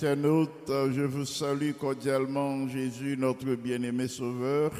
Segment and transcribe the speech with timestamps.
[0.00, 4.72] internautes, je vous salue cordialement, Jésus, notre bien-aimé Sauveur.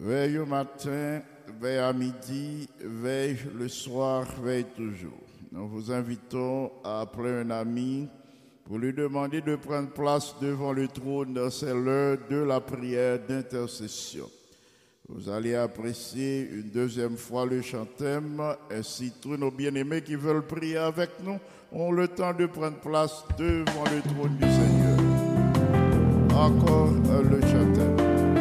[0.00, 1.20] Veille au matin,
[1.60, 5.20] veille à midi, veille le soir, veille toujours.
[5.50, 8.08] Nous vous invitons à appeler un ami
[8.64, 11.50] pour lui demander de prendre place devant le trône.
[11.50, 14.30] C'est l'heure de la prière d'intercession.
[15.06, 20.78] Vous allez apprécier une deuxième fois le chantème, ainsi tous nos bien-aimés qui veulent prier
[20.78, 21.38] avec nous
[21.74, 24.98] ont le temps de prendre place devant le trône du Seigneur.
[26.36, 26.90] Encore
[27.30, 28.31] le chantème.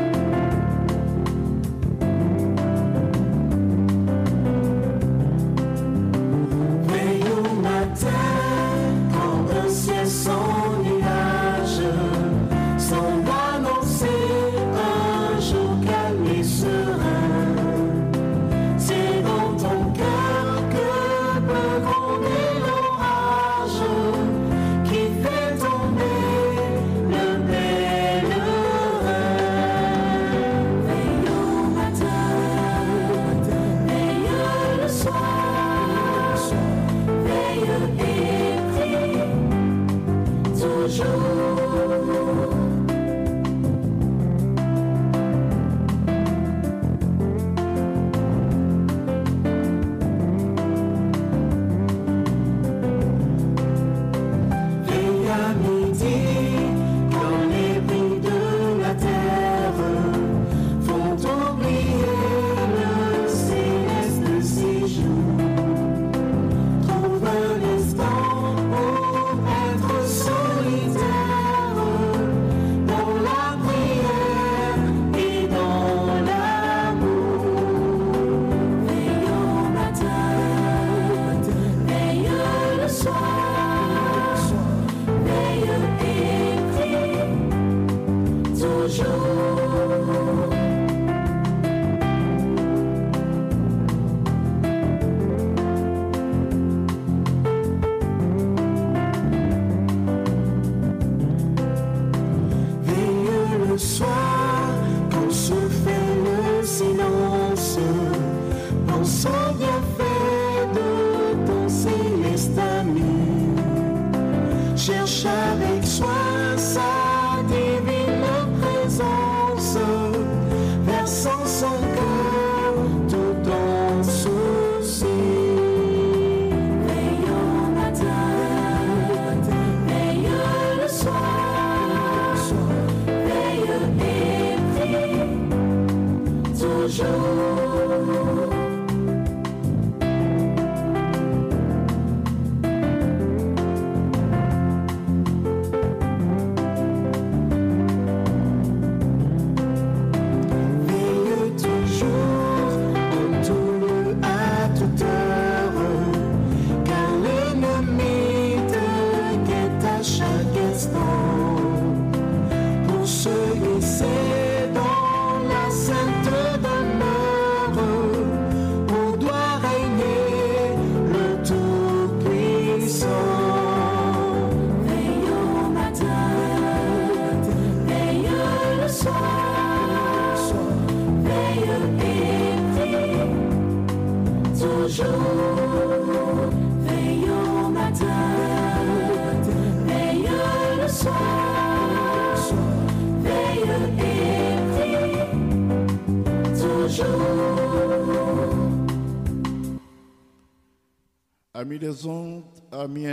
[136.92, 137.71] jour.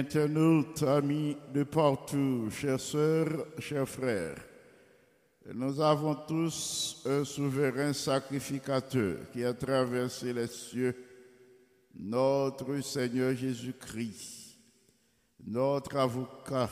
[0.08, 4.38] Internautes, amis de partout, chères sœurs, chers frères,
[5.52, 10.96] nous avons tous un souverain sacrificateur qui a traversé les cieux,
[11.94, 14.56] notre Seigneur Jésus-Christ,
[15.46, 16.70] notre avocat,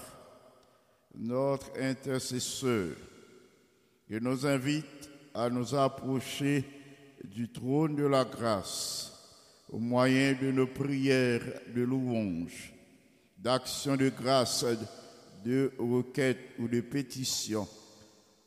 [1.15, 2.97] notre intercesseur,
[4.09, 6.65] qui nous invite à nous approcher
[7.23, 9.13] du trône de la grâce
[9.71, 12.73] au moyen de nos prières de louange,
[13.47, 14.67] d'actions de grâce,
[15.45, 17.69] de requêtes ou de pétitions,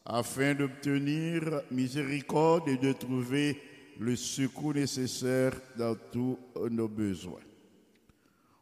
[0.05, 3.61] afin d'obtenir miséricorde et de trouver
[3.97, 6.37] le secours nécessaire dans tous
[6.69, 7.39] nos besoins.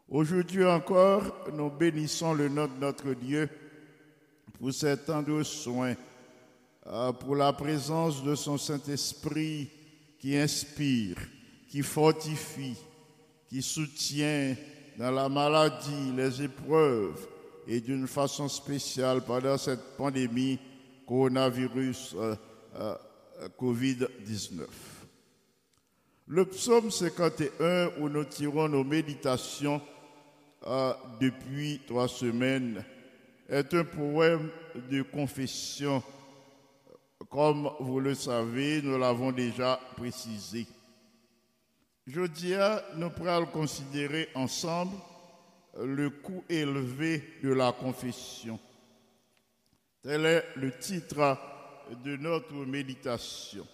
[0.08, 3.50] Aujourd'hui encore, nous bénissons le nom de notre Dieu
[4.60, 4.70] pour
[5.08, 5.96] temps de soins,
[6.86, 9.72] euh, pour la présence de son Saint-Esprit
[10.20, 11.18] qui inspire,
[11.68, 12.78] qui fortifie,
[13.50, 14.56] qui soutient
[14.98, 17.28] dans la maladie, les épreuves
[17.68, 20.60] et d'une façon spéciale pendant cette pandémie
[21.06, 22.36] coronavirus euh,
[22.76, 22.96] euh,
[23.60, 24.66] COVID-19.
[26.28, 29.80] Le psaume 51 où nous tirons nos méditations
[30.66, 32.84] euh, depuis trois semaines
[33.48, 34.50] est un poème
[34.90, 36.02] de confession.
[37.30, 40.66] Comme vous le savez, nous l'avons déjà précisé.
[42.08, 44.96] Je dirais, nous pourrons considérer ensemble
[45.78, 48.58] le coût élevé de la confession.
[50.02, 51.38] Tel est le titre
[52.06, 53.68] de notre méditation.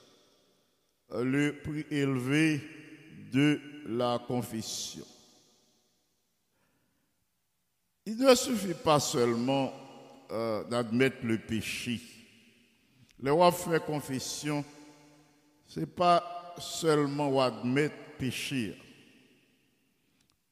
[1.11, 2.59] Le prix élevé
[3.31, 5.05] de la confession.
[8.07, 9.71] Il ne suffit pas seulement
[10.31, 12.01] euh, d'admettre le péché.
[13.21, 14.65] Le roi fait confession,
[15.67, 18.02] ce n'est pas seulement admettre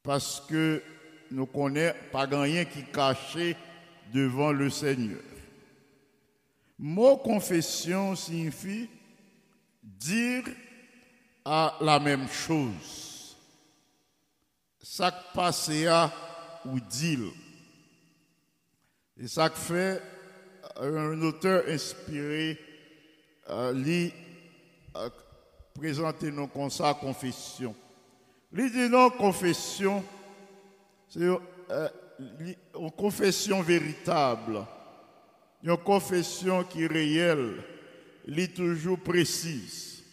[0.03, 0.81] Parce que
[1.29, 3.55] nous connaissons pas rien qui caché
[4.13, 5.21] devant le Seigneur.
[6.77, 8.89] Mot confession signifie
[9.83, 10.43] dire
[11.45, 13.37] à la même chose.
[14.81, 16.11] Ça passe à
[16.65, 17.31] ou dire.
[19.19, 20.01] Et ça fait
[20.77, 22.59] un auteur inspiré
[23.49, 24.13] euh, lui
[25.77, 27.75] euh, présenter nos comme ça confession.
[28.51, 30.03] L'idée non confession,
[31.07, 31.89] c'est euh,
[32.77, 34.65] une confession véritable,
[35.63, 37.63] une confession qui est réelle,
[38.27, 40.03] est toujours précise,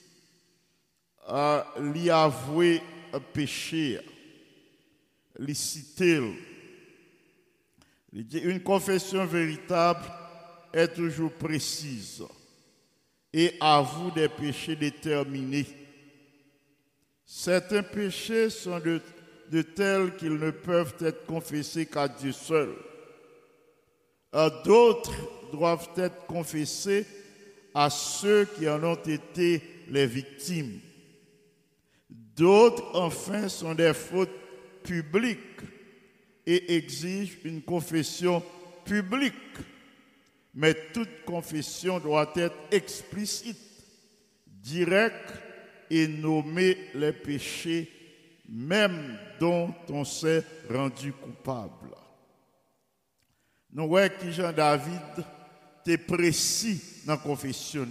[1.28, 2.80] euh, lui avouer
[3.12, 4.00] un péché,
[5.38, 6.20] lui citer.
[8.12, 10.04] Une confession véritable
[10.72, 12.24] est toujours précise
[13.32, 15.66] et avoue des péchés déterminés.
[17.24, 22.74] Certains péchés sont de, tels qu'ils ne peuvent être confessés qu'à Dieu seul.
[24.64, 25.12] D'autres
[25.52, 27.06] doivent être confessés
[27.74, 30.80] à ceux qui en ont été les victimes.
[32.08, 34.30] D'autres, enfin, sont des fautes
[34.82, 35.38] publiques
[36.46, 38.42] et exigent une confession
[38.84, 39.34] publique.
[40.58, 43.56] Mais toute confession doit être explicite,
[44.44, 45.32] directe
[45.88, 47.88] et nommer les péchés
[48.48, 51.94] même dont on s'est rendu coupable.
[53.70, 55.24] Nous voyons que Jean-David
[55.86, 57.86] est précis dans la confession.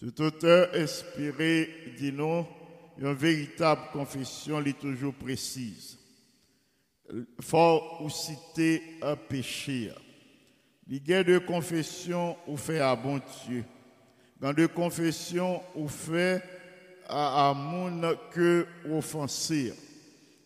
[0.00, 2.48] Cet auteur inspiré dit non,
[2.98, 6.00] une véritable confession est toujours précise.
[7.40, 9.92] Faut ou citer un péché.
[10.88, 13.64] Il y a de confession ou fait à bon Dieu.
[14.40, 16.42] Dans de confession ou fait
[17.08, 19.72] à monde que offensé.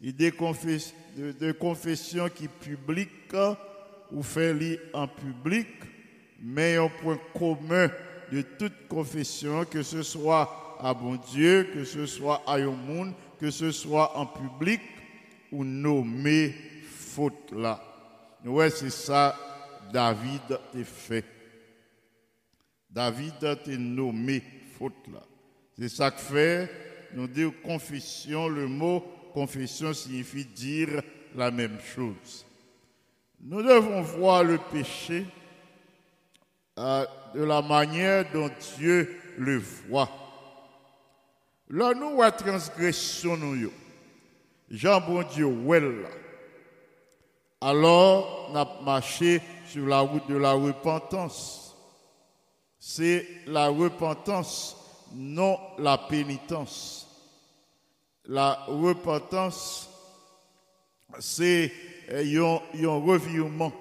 [0.00, 3.35] Il y a de, de confession qui publique
[4.12, 5.69] ou fait en public,
[6.40, 7.88] mais un point commun
[8.31, 13.14] de toute confession, que ce soit à bon Dieu, que ce soit à un monde,
[13.40, 14.81] que ce soit en public
[15.50, 17.83] ou nommé faute là.
[18.45, 19.37] Ouais, c'est ça,
[19.93, 21.25] David a fait.
[22.90, 24.43] David a été nommé
[24.78, 25.23] faute là.
[25.78, 26.71] C'est ça que fait,
[27.12, 29.00] nous dire confession, le mot
[29.35, 31.02] confession signifie dire
[31.35, 32.47] la même chose.
[33.40, 35.26] Nous devons voir le péché
[36.78, 40.09] euh, de la manière dont Dieu le voit.
[41.69, 43.71] Là, nous, la transgression, nous,
[44.71, 46.07] Jean bon Dieu, well,
[47.61, 51.76] alors, nous avons marché sur la route de la repentance.
[52.78, 54.76] C'est la repentance,
[55.14, 57.08] non la pénitence.
[58.26, 59.88] La repentance,
[61.18, 61.73] c'est
[62.11, 63.73] un, un revirement,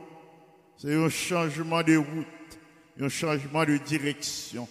[0.78, 2.60] c'est un changement de route,
[3.00, 4.68] un changement de direction.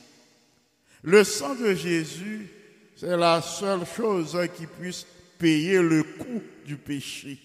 [1.03, 2.49] Le sang de Jésus,
[2.97, 5.07] c'est la seule chose qui puisse
[5.39, 7.39] payer le coût du péché.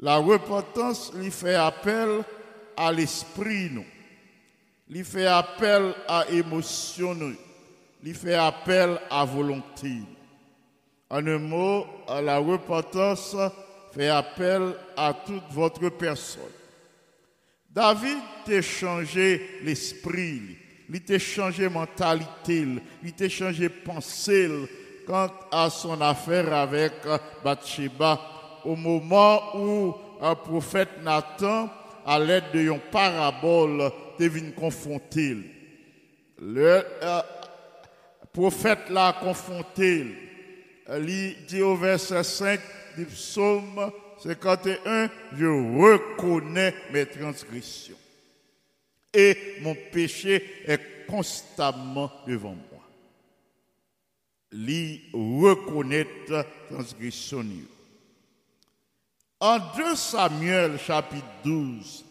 [0.00, 2.22] La repentance lui fait appel
[2.76, 3.84] à l'esprit, nous.
[4.90, 7.34] Il fait appel à l'émotion, nous.
[8.14, 10.02] Fait appel à volonté.
[11.10, 13.36] En un mot, la repentance
[13.92, 16.42] fait appel à toute votre personne.
[17.70, 20.56] David t'a changé l'esprit,
[20.88, 22.66] il t'a changé mentalité,
[23.02, 24.48] il t'a changé pensée
[25.06, 26.92] quant à son affaire avec
[27.44, 28.35] Bathsheba
[28.66, 31.68] au moment où un prophète Nathan,
[32.04, 35.36] à l'aide de une parabole, devine confronter.
[36.38, 37.22] Le euh,
[38.32, 40.06] prophète l'a confronté.
[40.88, 42.60] Il dit au verset 5
[42.96, 47.96] du psaume 51, je reconnais mes transgressions.
[49.12, 52.82] Et mon péché est constamment devant moi.
[54.52, 57.44] Lui reconnaître transgression.
[59.38, 62.04] En 2 Samuel chapitre 12,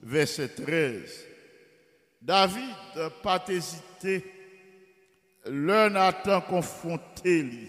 [0.00, 1.26] verset 13,
[2.22, 4.24] David pas hésité,
[5.46, 7.68] l'un Nathan confronté.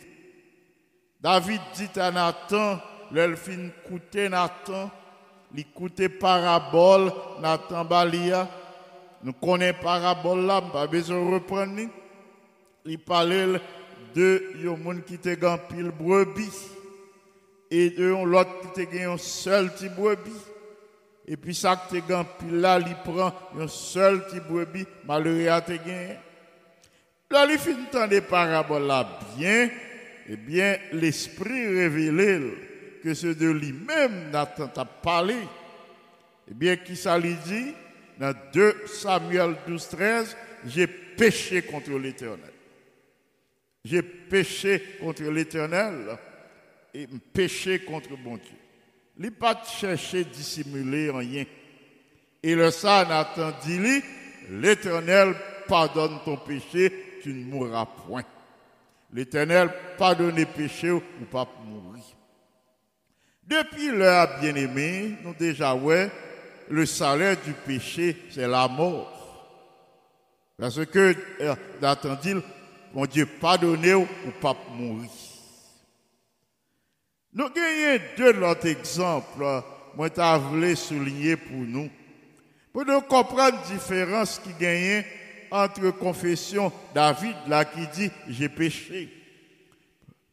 [1.20, 2.80] David dit à Nathan,
[3.12, 4.92] l'elfine coûtait Nathan,
[5.56, 7.12] il coûtait parabole,
[7.42, 8.48] Nathan Balia.
[9.24, 11.82] Nous connaissons parabole là, pas besoin de reprendre.
[12.86, 13.60] Il parlait
[14.14, 16.79] de yon qui gan pile brebis
[17.72, 20.32] et de l'autre qui te gan un seul petit brebis.
[21.28, 25.48] Et puis ça que te gan pile là, il prend un seul petit brebis, malheureux
[25.48, 26.18] à te gagné.
[27.30, 29.70] Là, il finit des paraboles là bien,
[30.28, 32.40] eh bien, l'esprit révélé
[33.04, 35.36] que c'est de lui-même Nathan t'a parlé.
[36.50, 37.74] Eh bien, qui ça lui dit?
[38.20, 42.52] Dans 2 Samuel 12, 13, j'ai péché contre l'éternel.
[43.86, 46.18] J'ai péché contre l'éternel
[46.94, 48.58] et péché contre mon Dieu.
[49.18, 51.46] Il pas cherché dissimuler rien.
[52.42, 54.02] Et le ça, Nathan dit,
[54.50, 55.36] l'éternel
[55.68, 58.24] pardonne ton péché, tu ne mourras point.
[59.12, 62.04] L'éternel pardonne les péchés ou pas mourir.
[63.46, 66.10] Depuis l'heure bien-aimé, nous déjà ouais,
[66.70, 69.16] le salaire du péché, c'est la mort.
[70.58, 72.36] Parce que euh, Nathan dit,
[72.94, 74.08] mon Dieu, pardonnez ou
[74.40, 75.10] pas mourir.
[77.32, 79.64] Nous avons deux autres exemples,
[79.96, 81.90] moi, je voulu souligner pour nous.
[82.74, 85.04] Pour nous comprendre la différence qui gagne
[85.52, 89.10] entre confession David, là, qui dit j'ai péché.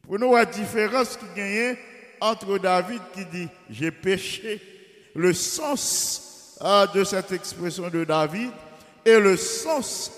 [0.01, 1.75] Pour nous, la différence qui gagne
[2.19, 4.61] entre David qui dit j'ai péché,
[5.15, 6.59] le sens
[6.93, 8.51] de cette expression de David
[9.05, 10.11] et le sens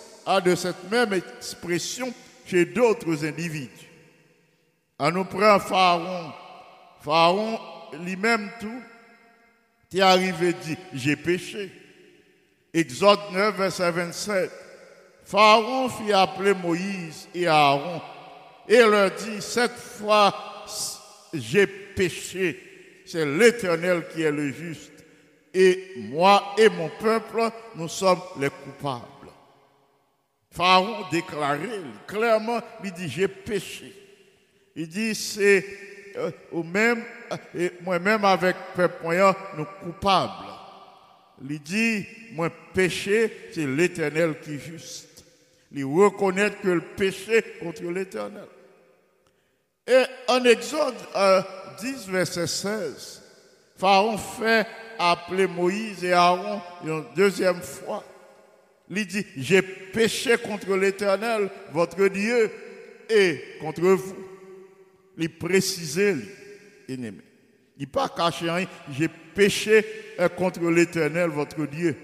[0.45, 2.13] de cette même expression
[2.45, 3.89] chez d'autres individus.
[4.97, 6.31] On nous prend Pharaon.
[7.01, 7.59] Pharaon
[8.03, 8.81] lui-même tout,
[9.89, 11.71] qui arrivé dit, j'ai péché.
[12.73, 14.51] Exode 9, verset 27.
[15.25, 18.01] Pharaon fit appeler Moïse et Aaron
[18.67, 20.65] et leur dit, cette fois,
[21.33, 23.01] j'ai péché.
[23.05, 24.91] C'est l'Éternel qui est le juste.
[25.51, 29.05] Et moi et mon peuple, nous sommes les coupables.
[30.51, 33.91] Pharaon déclarait clairement, il dit, j'ai péché.
[34.75, 35.65] Il dit, c'est
[36.19, 37.03] euh, même,
[37.55, 39.05] euh, moi-même avec peuple
[39.57, 40.45] nous coupables.
[41.41, 45.23] Il dit, moi péché, c'est l'éternel qui est juste.
[45.71, 48.47] Il reconnaît que le péché contre l'éternel.
[49.87, 51.41] Et en Exode 10, euh,
[52.11, 53.21] verset 16,
[53.77, 58.03] Pharaon fait appeler Moïse et Aaron une deuxième fois.
[58.89, 62.51] Il dit, j'ai péché contre l'Éternel, votre Dieu,
[63.09, 64.28] et contre vous.
[65.19, 66.15] Il précisait,
[66.87, 67.21] ennemi.
[67.77, 69.85] Il pas caché rien, j'ai péché
[70.19, 71.95] euh, contre l'Éternel, votre Dieu.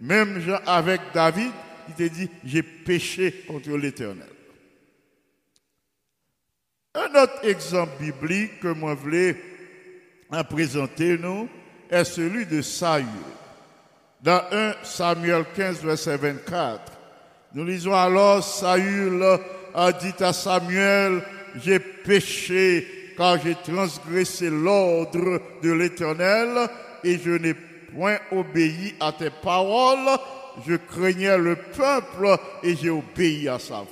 [0.00, 1.52] Même avec David,
[1.88, 4.28] il te dit, j'ai péché contre l'Éternel.
[6.94, 9.36] Un autre exemple biblique que moi voulais
[10.48, 11.48] présenter, nous,
[11.90, 13.06] est celui de Saül.
[14.22, 16.92] Dans 1 Samuel 15, verset 24,
[17.54, 19.22] nous lisons alors Saül
[19.74, 21.22] a dit à Samuel,
[21.56, 26.68] j'ai péché car j'ai transgressé l'ordre de l'Éternel
[27.04, 30.18] et je n'ai point obéi à tes paroles.
[30.66, 33.86] Je craignais le peuple et j'ai obéi à sa voix.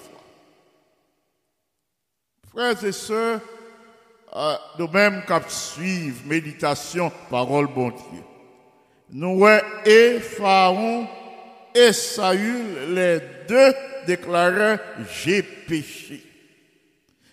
[2.51, 3.41] Frères et sœurs,
[4.35, 8.23] euh, nous-mêmes qui suivre méditation, parole bon Dieu.
[9.11, 9.47] Nous,
[9.87, 11.07] et Pharaon
[11.75, 13.73] et Saül, les deux
[14.07, 14.81] déclaraient,
[15.23, 16.28] j'ai péché.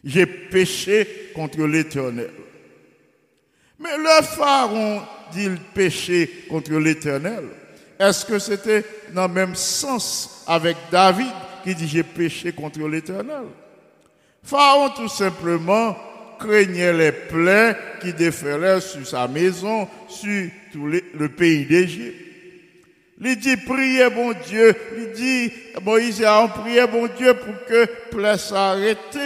[0.06, 2.30] J'ai péché contre l'Éternel.
[3.80, 5.02] Mais le Pharaon
[5.34, 7.46] dit péché contre l'Éternel?
[8.00, 11.32] Est-ce que c'était dans le même sens avec David
[11.64, 13.46] qui dit j'ai péché contre l'Éternel?
[14.44, 15.98] Pharaon tout simplement
[16.40, 22.26] craignait les plaies qui déferaient sur sa maison, sur tout le pays d'Égypte.
[23.22, 24.76] Il dit, priez bon Dieu.
[24.98, 25.52] Il dit,
[25.82, 29.18] Moïse a prié bon Dieu pour que plaie s'arrête.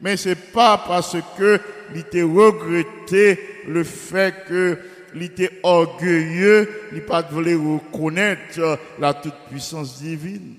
[0.00, 1.60] Mais c'est pas parce que
[1.92, 4.78] il était regretté le fait que
[5.14, 10.56] il était orgueilleux, il pas reconnaître la toute-puissance divine.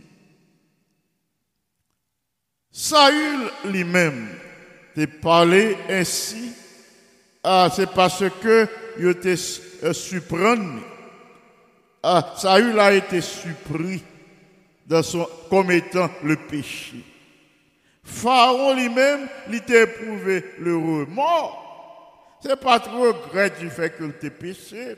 [2.72, 4.28] Saül lui-même
[4.96, 6.52] t'a parlé ainsi,
[7.44, 8.68] ah, c'est parce que
[9.00, 9.36] il était
[9.84, 10.60] euh, surpris.
[12.04, 14.04] Ah, Saül a été surpris
[14.86, 17.04] dans son, comme étant le péché.
[18.12, 22.38] Pharaon lui-même, il t'a éprouvé le remords.
[22.44, 24.96] C'est pas trop regret du fait qu'il t'a péché.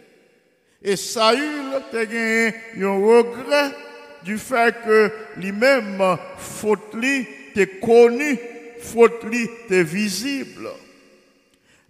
[0.82, 3.72] Et Saül t'a gagné un regret
[4.24, 8.38] du fait que lui-même, faute lui, t'es connu,
[8.80, 10.70] faute lui, t'es visible.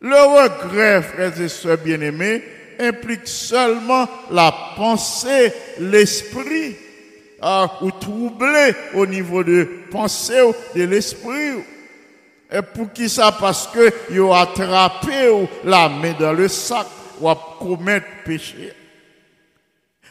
[0.01, 2.43] Le regret, frères et sœurs bien-aimés,
[2.79, 6.75] implique seulement la pensée, l'esprit,
[7.45, 10.41] ah, ou troublé au niveau de pensée
[10.73, 11.61] de l'esprit.
[12.49, 13.35] Et pour qui ça?
[13.37, 16.87] Parce que ils attrapé la main dans le sac
[17.19, 18.71] ou à commettre péché.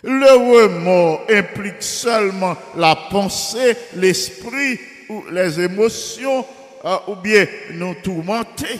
[0.03, 6.45] Le remords implique seulement la pensée, l'esprit ou les émotions
[6.85, 8.79] ah, ou bien nous tourmenter.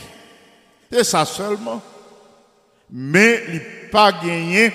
[0.91, 1.81] C'est ça seulement.
[2.91, 4.71] Mais il pas gagné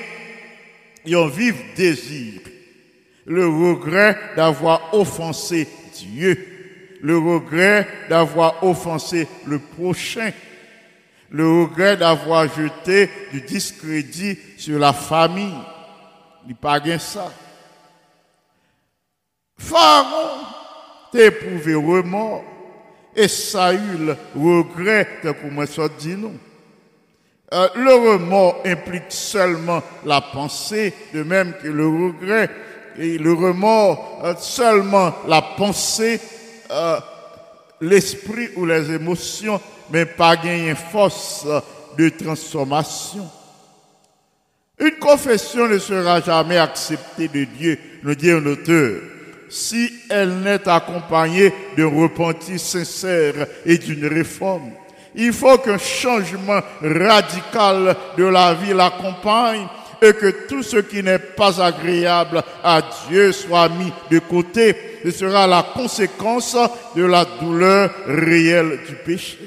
[1.06, 2.40] un vif désir.
[3.28, 6.98] Le regret d'avoir offensé Dieu.
[7.02, 10.32] Le regret d'avoir offensé le prochain.
[11.30, 15.54] Le regret d'avoir jeté du discrédit sur la famille.
[16.48, 17.30] Il pas ça.
[19.58, 20.46] Pharaon
[21.12, 22.44] éprouvé remords
[23.14, 26.34] et Saül regrette moi ça dit non.
[27.52, 32.50] Euh, le remords implique seulement la pensée, de même que le regret
[32.98, 36.20] et le remords euh, seulement la pensée,
[36.70, 36.98] euh,
[37.80, 41.46] l'esprit ou les émotions, mais pas gagner force
[41.96, 43.28] de transformation.
[44.80, 49.00] Une confession ne sera jamais acceptée de Dieu, nous dit un auteur,
[49.48, 54.70] si elle n'est accompagnée d'un repentir sincère et d'une réforme.
[55.14, 59.66] Il faut qu'un changement radical de la vie l'accompagne
[60.00, 64.76] et que tout ce qui n'est pas agréable à Dieu soit mis de côté.
[65.04, 66.56] Ce sera la conséquence
[66.94, 69.38] de la douleur réelle du péché.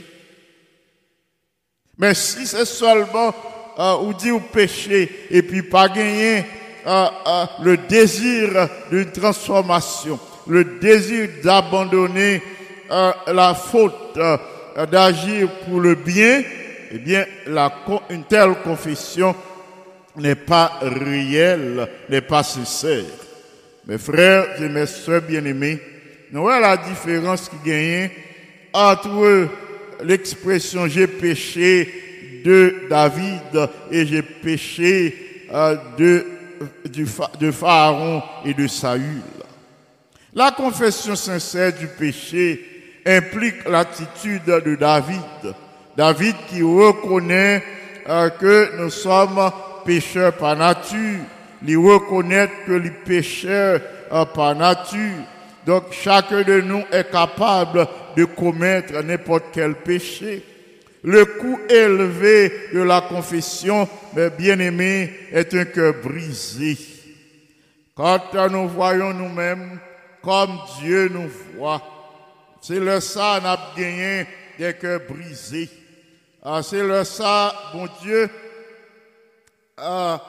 [1.98, 3.34] Mais si c'est seulement
[3.80, 6.44] euh, ou dit au péché et puis pas gagner
[6.86, 12.42] euh, euh, le désir d'une transformation, le désir d'abandonner
[13.28, 14.20] la faute,
[14.92, 16.44] d'agir pour le bien,
[16.92, 17.26] eh bien,
[18.10, 19.34] une telle confession
[20.18, 23.04] n'est pas réelle, n'est pas sincère.
[23.88, 25.80] Mes frères et mes soeurs bien-aimés,
[26.32, 28.10] nous voyons la différence qui gagne
[28.74, 29.48] entre
[30.04, 35.48] l'expression j'ai péché de David et j'ai péché
[35.98, 36.26] de
[37.40, 39.22] de Pharaon et de Saül.
[40.34, 45.56] La confession sincère du péché implique l'attitude de David.
[45.98, 47.64] David qui reconnaît
[48.08, 49.52] euh, que nous sommes
[49.86, 51.20] pécheurs par nature.
[51.66, 53.82] Il reconnaît que les pécheurs
[54.34, 55.24] par nature.
[55.66, 60.44] Donc chacun de nous est capable de commettre n'importe quel péché.
[61.04, 66.78] Le coût élevé de la confession, mes bien-aimés, est un cœur brisé.
[67.96, 69.80] Quand nous voyons nous-mêmes
[70.22, 71.82] comme Dieu nous voit,
[72.62, 74.28] c'est le ça n'a gagné
[74.60, 75.70] des cœurs brisés.
[76.44, 78.30] Ah, c'est le ça, bon Dieu,
[79.82, 80.22] ah,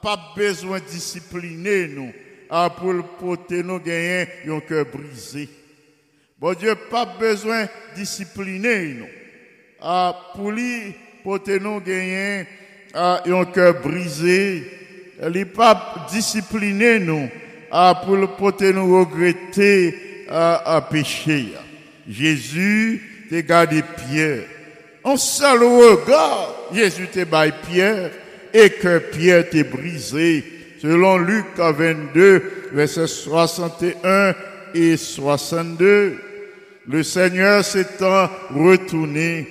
[0.00, 2.12] pas besoin de discipliner nous
[2.48, 5.48] ah, pour porter nous gagner un cœur brisé.
[6.38, 9.08] Bon Dieu, pas besoin de discipliner nous
[9.80, 12.46] ah, pour lui, pour nous gagner
[12.94, 14.62] un cœur brisé,
[15.34, 17.28] il pas discipliné nous
[18.04, 21.54] pour porter nous regretter à, pécher.
[22.08, 24.44] Jésus t'a gardé Pierre.
[25.04, 28.10] En seul regard, Jésus t'a Pierre
[28.54, 30.44] et que Pierre t'est brisé.
[30.80, 34.34] Selon Luc 22, versets 61
[34.74, 36.16] et 62,
[36.88, 39.46] le Seigneur s'étant retourné,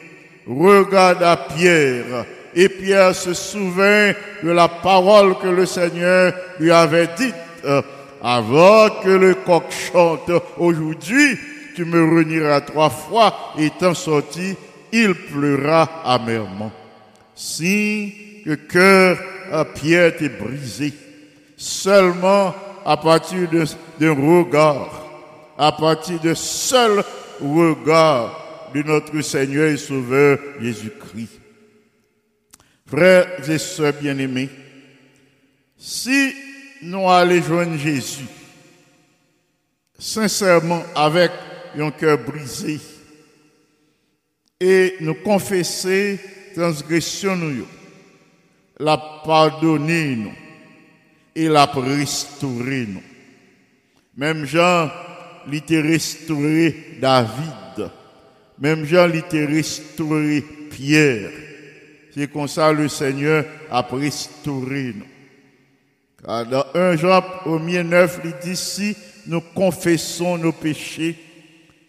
[0.45, 2.25] regarde à Pierre.
[2.53, 4.11] Et Pierre se souvint
[4.43, 7.35] de la parole que le Seigneur lui avait dite.
[8.21, 11.37] Avant que le coq chante aujourd'hui,
[11.75, 13.53] tu me renieras trois fois.
[13.57, 14.55] Étant sorti,
[14.91, 16.71] il pleura amèrement.
[17.33, 19.19] Si le cœur
[19.51, 20.93] à Pierre est brisé,
[21.57, 23.47] seulement à partir
[23.99, 25.07] d'un regard,
[25.57, 27.03] à partir de seul
[27.39, 31.39] regard de notre Seigneur et Sauveur Jésus-Christ.
[32.87, 34.49] Frères et sœurs bien-aimés,
[35.77, 36.33] si
[36.81, 38.25] nous allons joindre Jésus,
[39.97, 41.31] sincèrement avec
[41.77, 42.79] un cœur brisé,
[44.59, 46.19] et nous confesser
[46.53, 47.35] transgression
[48.81, 50.33] la pardonner nous,
[51.35, 53.03] et la restaurer nous.
[54.17, 54.89] Même Jean,
[55.47, 57.91] il était restauré David.
[58.59, 61.29] Même Jean, il était restauré Pierre.
[62.13, 65.05] C'est comme ça le Seigneur a restauré nous.
[66.25, 68.95] Car dans 1 Jean au 9, il dit si
[69.27, 71.15] nous confessons nos péchés,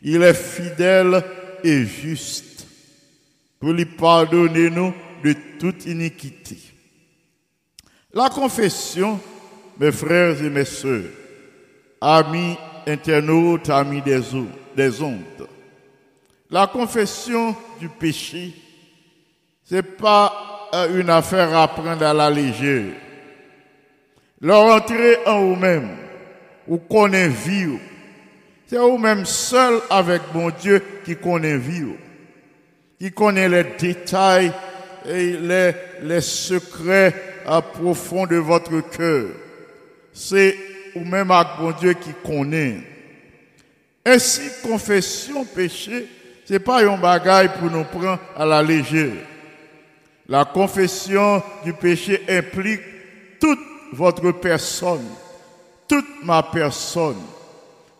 [0.02, 1.24] il est fidèle
[1.64, 2.66] et juste
[3.58, 4.92] pour lui pardonner nous
[5.24, 6.71] de toute iniquité.
[8.14, 9.18] La confession,
[9.78, 11.10] mes frères et mes sœurs,
[11.98, 14.20] amis internautes, amis des,
[14.76, 15.48] des ondes,
[16.50, 18.52] la confession du péché,
[19.64, 22.92] c'est pas euh, une affaire à prendre à la légère.
[24.42, 25.96] Leur entrée en vous-même,
[26.68, 27.78] ou connaît vie,
[28.66, 31.94] c'est vous-même seul avec mon Dieu qui connaît vie,
[32.98, 34.52] qui connaît les détails
[35.08, 35.38] et
[36.02, 37.31] les secrets
[37.62, 39.26] profonds de votre cœur.
[40.12, 40.56] C'est
[40.94, 42.78] vous-même avec mon Dieu qui connaît.
[44.04, 46.06] Ainsi, confession péché,
[46.44, 49.12] c'est pas un bagage pour nous prendre à la légère.
[50.28, 52.80] La confession du péché implique
[53.40, 53.60] toute
[53.92, 55.06] votre personne,
[55.88, 57.20] toute ma personne.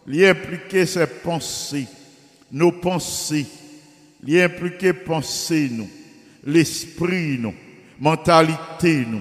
[0.07, 1.87] L'y impliquer ses pensées,
[2.51, 3.47] nos pensées.
[4.23, 5.91] L'y impliquer penser nous,
[6.45, 7.55] l'esprit nous,
[7.99, 9.21] mentalité nous,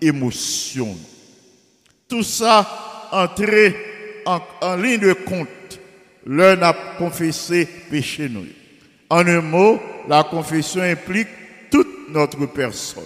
[0.00, 0.96] émotion.
[2.08, 3.76] Tout ça entrer
[4.26, 5.48] en, ligne de compte.
[6.26, 8.46] L'un a confessé péché nous.
[9.10, 11.28] En un mot, la confession implique
[11.70, 13.04] toute notre personne.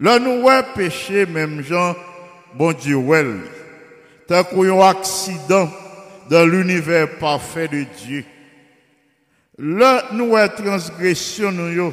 [0.00, 1.94] Là, nous ouais péché, même gens,
[2.54, 3.40] bon Dieu, well.
[4.26, 5.68] Tant qu'il a un accident
[6.30, 8.24] dans l'univers parfait de Dieu.
[9.58, 11.92] Là, nous ouais transgression, nous,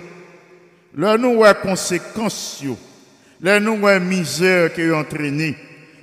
[0.96, 2.64] là, nous ouais conséquences,
[3.42, 5.56] là, nous ouais misère qui est entraînée,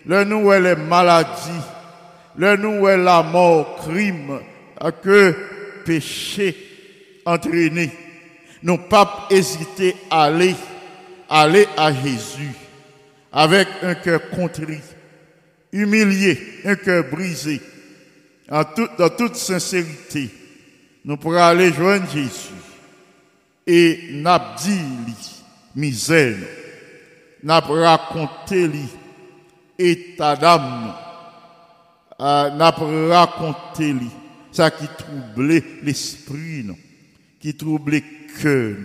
[0.07, 1.67] là, nous ouais les maladies,
[2.39, 4.41] là, nous ouais la mort, crime,
[4.91, 5.35] que
[5.85, 6.57] péché
[7.25, 7.91] entraîné.
[8.63, 10.55] Nous pas hésiter à aller,
[11.29, 12.51] aller à Jésus.
[13.33, 14.83] Avec un cœur contrit,
[15.73, 17.61] humilié, un cœur brisé,
[18.51, 18.63] en
[18.99, 20.29] dans toute sincérité.
[21.05, 22.53] Nous pourrons aller joindre Jésus.
[23.67, 24.79] Et n'abdi
[25.75, 26.37] misère,
[27.43, 28.89] n'a raconter li
[29.79, 30.95] état d'âme,
[32.19, 34.11] n'a raconter li
[34.53, 36.67] ça qui troublait l'esprit,
[37.41, 38.77] qui troublait le cœur,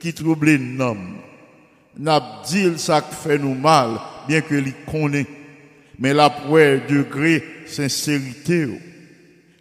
[0.00, 1.18] qui troublait l'homme.
[1.96, 3.90] N'a dit ça qui fait nous mal,
[4.26, 5.26] bien que l'y connaît.
[6.00, 8.66] Mais la poêle degré sincérité,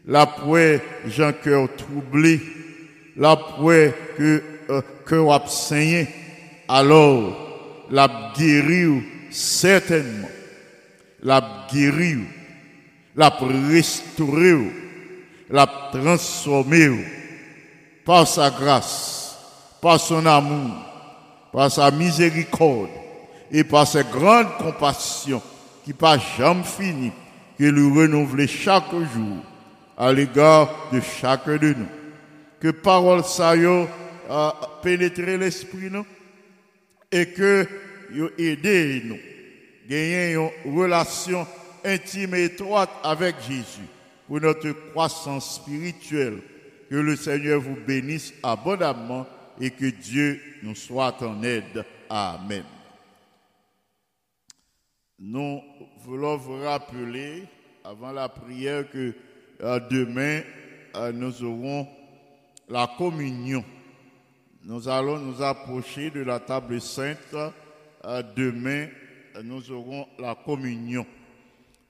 [0.08, 2.42] la poêle Jean cœur troublé,
[3.16, 6.08] la poêle que euh, cœur absaigné,
[6.68, 7.53] alors
[7.90, 10.30] la guéri certainement,
[11.22, 12.20] la guéri,
[13.16, 13.30] la
[13.70, 14.72] restauré
[15.50, 17.06] l'a transformé.
[18.06, 19.38] Par sa grâce,
[19.82, 20.76] par son amour,
[21.54, 22.90] par sa miséricorde
[23.50, 25.42] et par sa grande compassion
[25.86, 27.12] qui pas jamais fini,
[27.58, 29.38] que nous renouveler chaque jour
[29.98, 31.88] à l'égard de chacun de nous.
[32.60, 33.24] Que parole
[34.30, 36.06] a pénétré l'esprit nous
[37.14, 37.68] et que
[38.12, 39.20] yo aidé nous
[39.88, 41.46] gagner une relation
[41.86, 43.88] intime et étroite avec Jésus
[44.28, 46.40] pour notre croissance spirituelle.
[46.90, 49.28] Que le Seigneur vous bénisse abondamment
[49.60, 51.86] et que Dieu nous soit en aide.
[52.10, 52.64] Amen.
[55.20, 55.62] Nous
[56.04, 57.44] voulons vous rappeler
[57.84, 59.14] avant la prière que
[59.62, 60.42] euh, demain
[60.96, 61.88] euh, nous aurons
[62.70, 63.64] la communion.
[64.66, 67.36] Nous allons nous approcher de la table sainte.
[68.06, 68.88] Euh, demain,
[69.44, 71.06] nous aurons la communion.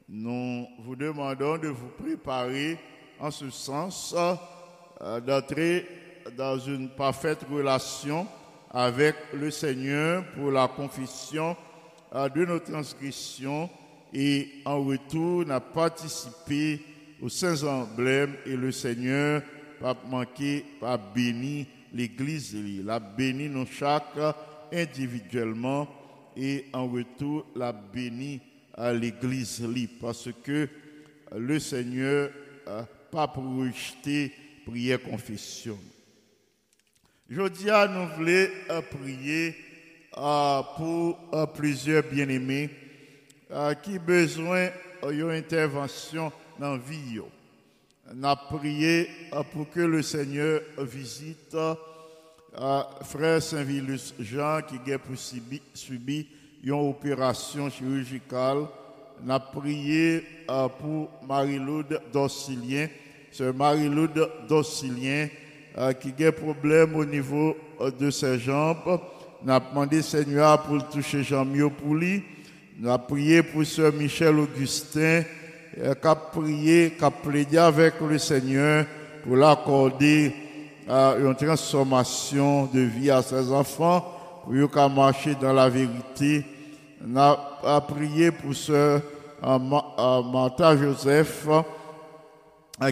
[0.10, 2.80] Nous vous demandons de vous préparer
[3.20, 5.88] en ce sens, euh, d'entrer
[6.36, 8.26] dans une parfaite relation
[8.72, 11.56] avec le Seigneur pour la confession
[12.16, 13.70] euh, de nos transgressions
[14.12, 16.82] et en retour, n'a participé
[17.22, 19.44] aux saints emblèmes et le Seigneur
[19.80, 24.18] va manquer, va bénir l'Église, la béni nous chaque
[24.72, 25.88] individuellement
[26.36, 28.42] et en retour, la béni
[28.74, 29.64] à l'église
[30.02, 30.68] parce que
[31.36, 32.32] le Seigneur
[32.66, 34.32] n'a pas pour rejeter
[34.66, 35.78] prière confession.
[37.30, 39.56] Jeudi, nous voulons euh, prier
[40.18, 42.70] euh, pour plusieurs bien-aimés
[43.84, 44.70] qui ont besoin
[45.08, 47.22] d'une intervention dans la vie.
[48.06, 49.08] Avons prié
[49.54, 51.56] pour que le Seigneur visite
[53.02, 54.98] frère Saint-Vilus Jean qui a
[55.74, 56.28] subi
[56.62, 58.66] une opération chirurgicale.
[59.28, 60.22] Avons prié
[60.80, 62.90] pour Marie-Laude Dorsilien,
[63.32, 65.30] sœur Marie-Laude Dorsilien,
[66.02, 67.56] qui a des problèmes au niveau
[67.98, 69.00] de ses jambes.
[69.48, 72.22] Avons demandé Seigneur pour toucher Jean-Mio pour lui.
[72.84, 75.24] Avons prié pour sœur Michel Augustin,
[75.74, 78.86] qui a prié, qui a plaidé avec le Seigneur
[79.24, 80.34] pour l'accorder
[80.88, 84.06] une transformation de vie à ses enfants,
[84.44, 86.46] pour qu'ils marcher dans la vérité.
[87.06, 89.02] Nous avons prié pour sœur
[89.42, 91.48] Martha Joseph,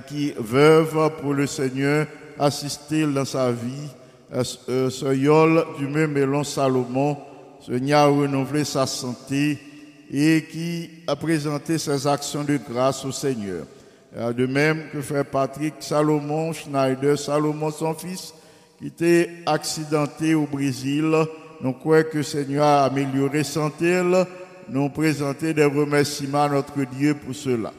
[0.07, 2.07] qui veuve pour le Seigneur,
[2.39, 3.89] assister dans sa vie.
[4.33, 7.17] Ce yol du même Mélon Salomon,
[7.59, 9.59] ce a renouvelé sa santé
[10.11, 13.65] et qui a présenté ses actions de grâce au Seigneur.
[14.35, 18.33] De même que frère Patrick Salomon Schneider, Salomon son fils,
[18.77, 21.15] qui était accidenté au Brésil,
[21.61, 24.01] nous croyons que le Seigneur a amélioré santé,
[24.67, 27.71] nous présenter des remerciements à notre Dieu pour cela.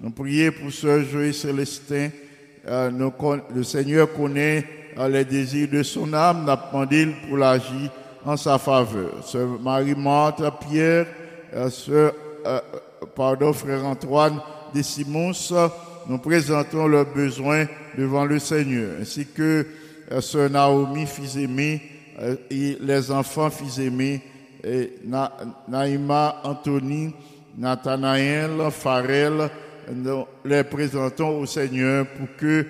[0.00, 2.10] Nous prions pour ce Joël Célestin.
[2.66, 2.90] Euh,
[3.54, 4.64] le Seigneur connaît
[4.98, 6.44] euh, les désirs de son âme.
[6.46, 7.90] Nous demandé pour l'agir
[8.24, 9.24] en sa faveur.
[9.24, 11.25] Ce Marie-Marthe Pierre, euh,
[11.70, 12.10] ce,
[13.14, 14.40] pardon, frère Antoine
[14.74, 15.32] de Simons,
[16.08, 19.66] nous présentons leurs besoins devant le Seigneur, ainsi que
[20.20, 21.82] ce Naomi, fils aimé,
[22.50, 24.22] et les enfants, fils aimés,
[24.64, 24.92] et
[25.68, 27.12] Naïma, Anthony,
[27.56, 29.50] Nathanaël, Farel,
[29.94, 32.66] nous les présentons au Seigneur pour que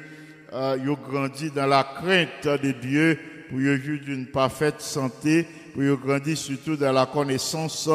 [0.53, 5.97] euh, grandissent dans la crainte de Dieu, pour qu'ils jouent d'une parfaite santé, pour qu'ils
[5.97, 7.89] grandissent surtout dans la connaissance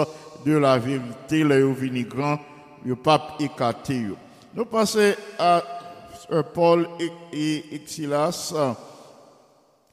[0.45, 2.39] de la vérité, les venus grands,
[2.86, 4.08] ils pas écarté.
[4.54, 5.63] Nous passons à
[6.54, 8.54] Paul et, et, Silas,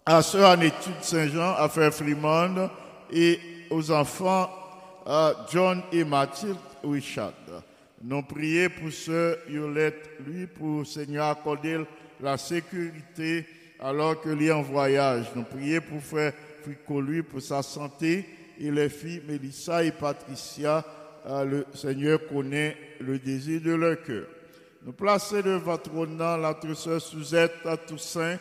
[0.04, 2.70] à ceux en étude Saint-Jean, à Frère Flimond,
[3.12, 3.38] et
[3.70, 4.50] aux enfants
[5.50, 7.32] John et Mathilde Richard.
[8.02, 11.84] Nous prions pour ce Yolette, lui, pour Seigneur accorder
[12.20, 13.46] la sécurité
[13.80, 15.26] alors que est en voyage.
[15.34, 16.32] Nous prions pour frère
[16.62, 18.24] Frico, lui, pour sa santé
[18.58, 20.84] et les filles Mélissa et Patricia.
[21.26, 24.26] Euh, le Seigneur connaît le désir de leur cœur.
[24.84, 27.52] Nous plaçons devant nom notre sœur Suzette
[27.86, 28.38] Toussaint,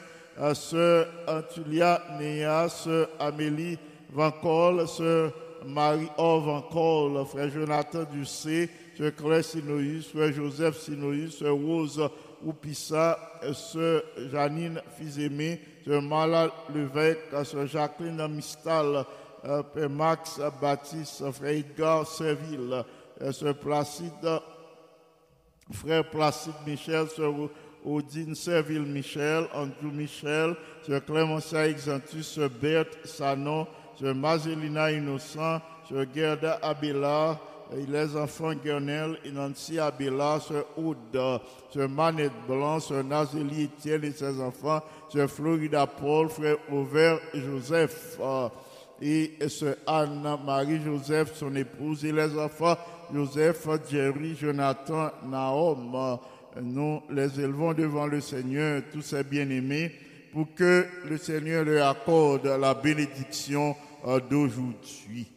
[0.54, 3.78] sœur Antulia Néa, sœur Amélie
[4.12, 5.34] Vancol, sœur
[5.66, 12.10] Marie-Or Vancol, frère Jonathan Ducé, sœur Claire Sinoïs, frère Joseph Sinoïs, sœur Rose
[12.46, 13.18] Oupissa,
[13.54, 19.06] sœur Janine Fils-Aimé, sœur Mala Levesque, sœur Jacqueline Mistal,
[19.90, 22.84] Max Baptiste, frère Edgar Serville,
[23.32, 24.42] sœur Placide,
[25.72, 27.34] frère Placide Michel, sœur
[27.86, 30.56] Odine Serville Michel, Andrew Michel,
[30.86, 33.68] sœur Clémentia Exantus, sœur Berthe Sanon,
[34.00, 37.40] sœur Mazelina Innocent, sœur Gerda Abela,
[37.76, 44.40] les enfants Guernel, Nancy Abela, Sœur Aude, Sœur Manette Blanc, Sœur Nazélie Etienne et ses
[44.42, 48.18] enfants, Sœur Florida Paul, Frère Auvert Joseph,
[49.02, 52.78] et Sœur Anne-Marie Joseph, son épouse, et les enfants
[53.14, 56.20] Joseph, Jerry, Jonathan, Naom.
[56.62, 59.92] Nous les élevons devant le Seigneur, tous ces bien-aimés,
[60.34, 65.32] pour que le Seigneur leur accorde la bénédiction euh, d'aujourd'hui.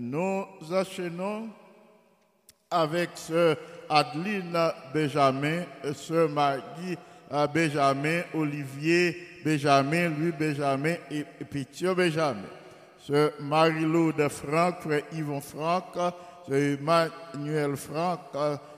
[0.00, 1.48] Nous enchaînons
[2.70, 3.54] avec ce
[3.88, 4.58] Adeline
[4.92, 5.62] Benjamin,
[5.94, 6.96] ce Maggie
[7.32, 12.55] euh, Benjamin, Olivier Benjamin, Louis Benjamin et Pétio Benjamin.
[13.06, 15.94] Ce Marie-Lou de Franck, frère Yvon Franck,
[16.48, 18.20] ce Emmanuel Franck,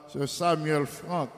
[0.07, 1.29] ce Samuel Franck,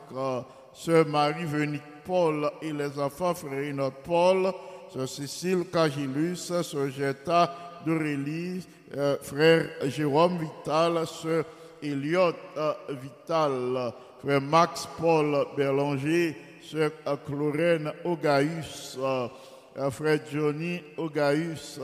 [0.73, 4.51] ce Marie-Venique Paul et les enfants frère Paul,
[4.93, 11.45] ce Cécile Cagilus, ce Jetta d'Aurélie, euh, frère Jérôme Vital, sœur
[11.81, 18.99] Elliot euh, Vital, frère Max Paul Berlanger, sœur euh, Clorène Ogaïus,
[19.91, 21.79] frère Johnny Ogaïus,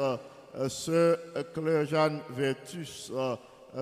[0.69, 1.17] sœur
[1.53, 3.11] Claire-Jeanne Vertus,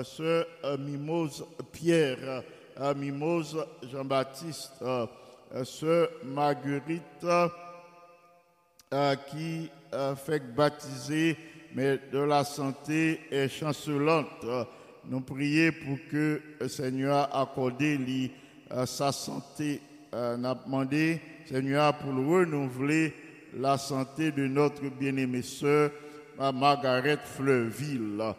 [0.03, 0.47] sœur
[0.79, 2.43] Mimose Pierre,
[2.95, 4.83] Mimose Jean-Baptiste,
[5.63, 7.25] sœur Marguerite
[9.29, 9.69] qui
[10.25, 11.37] fait baptiser
[11.75, 14.45] mais de la santé est chancelante.
[15.09, 19.81] Nous prions pour que le Seigneur accorde euh, sa santé.
[20.13, 23.13] Euh, nous avons demandé Seigneur, pour renouveler
[23.57, 25.91] la santé de notre bien-aimée sœur,
[26.37, 28.33] Margaret Fleuville.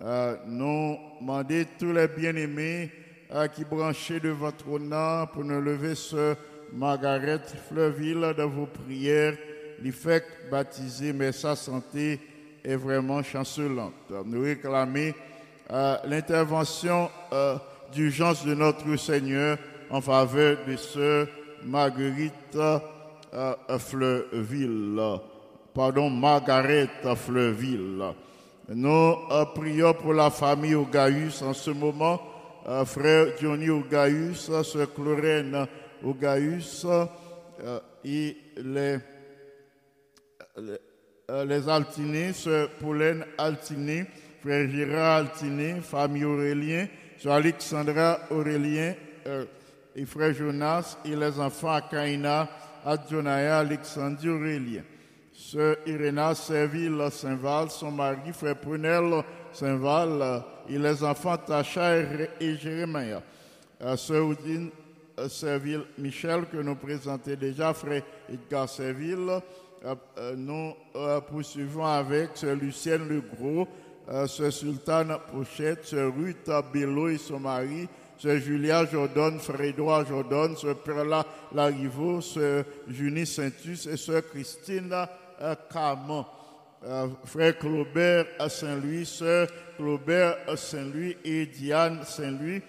[0.00, 2.90] Euh, nous demandons tous les bien-aimés
[3.32, 6.34] euh, qui branchaient de votre nom pour nous lever ce
[6.72, 9.34] Margaret Fleuville dans vos prières,
[9.80, 12.18] lui fait baptiser, mais sa santé
[12.64, 13.94] est vraiment chancelante.
[14.24, 15.12] Nous réclamons
[15.70, 17.56] euh, l'intervention euh,
[17.92, 19.58] d'urgence de notre Seigneur
[19.90, 21.26] en faveur de ce
[21.64, 25.00] Marguerite euh, Fleuville.
[25.74, 28.04] Pardon, Margaret Fleuville.
[28.68, 29.14] Nous
[29.54, 32.20] prions pour la famille Ogaïus en ce moment.
[32.84, 35.66] frère Johnny Ogaïus, sœur Clorène
[36.04, 36.86] Ogaïus
[38.04, 38.98] et les,
[40.58, 40.78] les,
[41.46, 44.04] les sœur Pauline Altiné,
[44.42, 48.94] frère Gérard Altiné, famille Aurélien, sœur Alexandra Aurélien
[49.96, 52.46] et frère Jonas et les enfants Kaina,
[52.84, 54.82] Adjonaya, Alexandre Aurélien.
[55.44, 63.20] Sœur Iréna Serville Saint-Val, son mari, frère Prunel Saint-Val et les enfants Tacha et Jérémia.
[63.96, 64.70] Sœur Oudine
[65.28, 68.02] Serville Michel, que nous présentons déjà, frère
[68.32, 69.40] Edgar Serville.
[70.36, 70.74] Nous
[71.28, 73.66] poursuivons avec Sœur Lucienne Legros,
[74.28, 80.56] Sœur Sultane Pochette, Sœur Ruth Bello et son mari, Sœur Julia Jordan, Frère Edouard Jordan,
[80.56, 84.94] Sœur Perla Larivo, Sœur Junie Saintus et Sœur Christine
[85.72, 86.24] Camon.
[87.26, 92.60] Frère Claubert Saint-Louis, Sœur Claubert Saint-Louis et Diane Saint-Louis,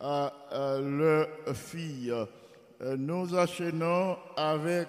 [0.00, 2.10] leur fille.
[2.96, 4.88] Nous enchaînons avec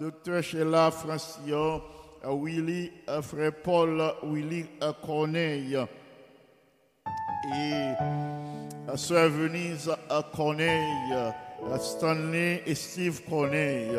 [0.00, 1.80] Docteur Sheila Francillon,
[2.24, 2.90] Willy,
[3.22, 4.66] Frère Paul Willy
[5.06, 5.78] Corneille
[7.54, 7.92] et
[8.96, 9.88] Sœur Venise
[10.34, 11.32] Corneille,
[11.80, 13.98] Stanley et Steve Corneille,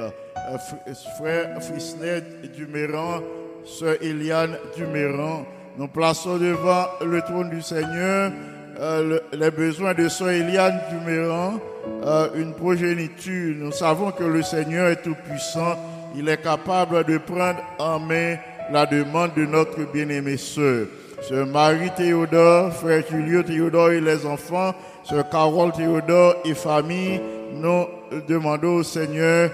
[1.18, 2.24] Frère Frisnet
[2.56, 3.22] Duméran,
[3.66, 5.46] Sœur Eliane Duméran.
[5.78, 8.32] Nous plaçons devant le trône du Seigneur
[8.80, 11.60] euh, le, les besoins de Sœur Eliane Duméran,
[12.06, 13.56] euh, une progéniture.
[13.58, 15.76] Nous savons que le Seigneur est tout-puissant.
[16.16, 18.38] Il est capable de prendre en main
[18.72, 20.88] la demande de notre bien-aimée sœur.
[21.28, 27.20] Sœur Marie Théodore, frère Julio Théodore et les enfants, Sœur Carole Théodore et famille,
[27.54, 27.86] nous
[28.28, 29.52] demandons au Seigneur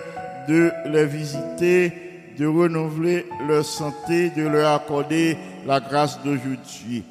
[0.48, 1.92] de les visiter,
[2.38, 7.04] de renouveler leur santé, de leur accorder la grâce d'aujourd'hui.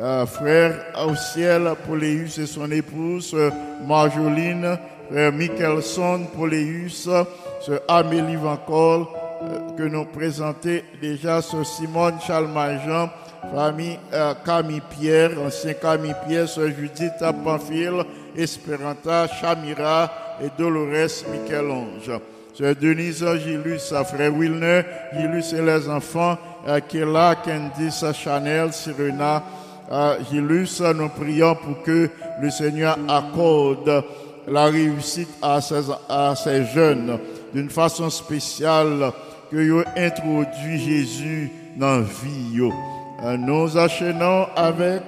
[0.00, 0.74] Euh, frère
[1.06, 3.36] au ciel, Poléus et son épouse,
[3.86, 4.78] Marjoline,
[5.08, 7.08] frère Michelson, Poléus,
[7.60, 9.06] Sœur Amélie Vancol,
[9.42, 13.10] euh, que nous présentons déjà, Sœur Simone Chalmajan,
[13.54, 18.04] famille euh, Camille Pierre, ancien Camille Pierre, Sœur Judith Pamphile,
[18.36, 20.10] Esperanta, Chamira
[20.42, 22.20] et Dolores Michel-Ange.
[22.54, 24.82] Sœur Denise Gilus, frère Wilner,
[25.16, 26.36] Gilus et les enfants,
[26.68, 29.42] euh, Kela, Candice, Chanel, Sirena,
[29.90, 34.04] euh, Gilus, nous prions pour que le Seigneur accorde
[34.46, 37.18] la réussite à ces, jeunes
[37.54, 39.12] d'une façon spéciale
[39.50, 42.60] que introduit Jésus dans la vie.
[43.38, 45.02] Nous enchaînons avec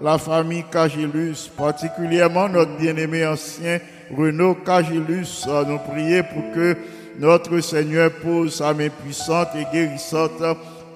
[0.00, 3.78] la famille Cagilus, particulièrement notre bien-aimé ancien
[4.16, 5.46] Renaud Cagilus.
[5.66, 6.76] Nous prions pour que
[7.18, 10.42] notre Seigneur pose sa main puissante et guérissante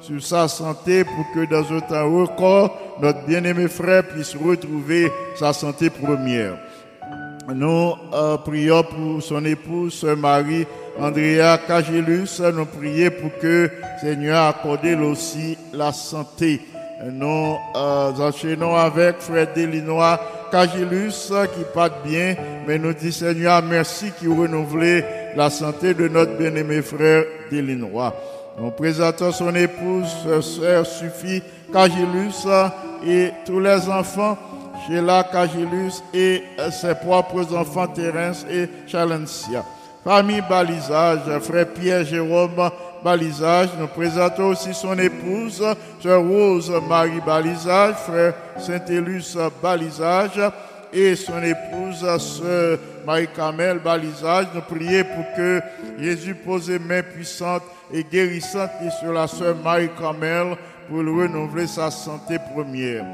[0.00, 5.52] sur sa santé pour que dans un temps record, notre bien-aimé frère puisse retrouver sa
[5.52, 6.58] santé première.
[7.52, 10.66] Nous euh, prions pour son épouse, Marie
[10.98, 12.40] Andrea Cagilus.
[12.40, 16.60] Nous prions pour que Seigneur accorde aussi la santé.
[17.10, 20.18] Nous euh, enchaînons avec frère Delinois
[20.54, 26.36] Cagilus qui part bien, mais nous dit Seigneur merci qui renouvelé la santé de notre
[26.38, 28.14] bien-aimé frère Delinois.
[28.60, 30.06] Nous présentons son épouse,
[30.42, 31.42] sœur Suffit
[31.72, 32.46] Cagilus
[33.04, 34.38] et tous les enfants
[34.86, 39.64] Sheila Cagilus et ses propres enfants Terence et Chalencia.
[40.04, 42.70] Famille Balisage, frère Pierre Jérôme
[43.04, 45.62] Balisage, nous présentons aussi son épouse,
[46.02, 50.40] sœur Rose Marie Balisage, frère Saint-Élus Balisage
[50.90, 54.46] et son épouse, sœur Marie-Camel Balisage.
[54.54, 55.60] Nous prions pour que
[56.00, 60.56] Jésus pose les mains puissantes et guérissantes sur la sœur Marie-Camel
[60.88, 63.04] pour renouveler sa santé première.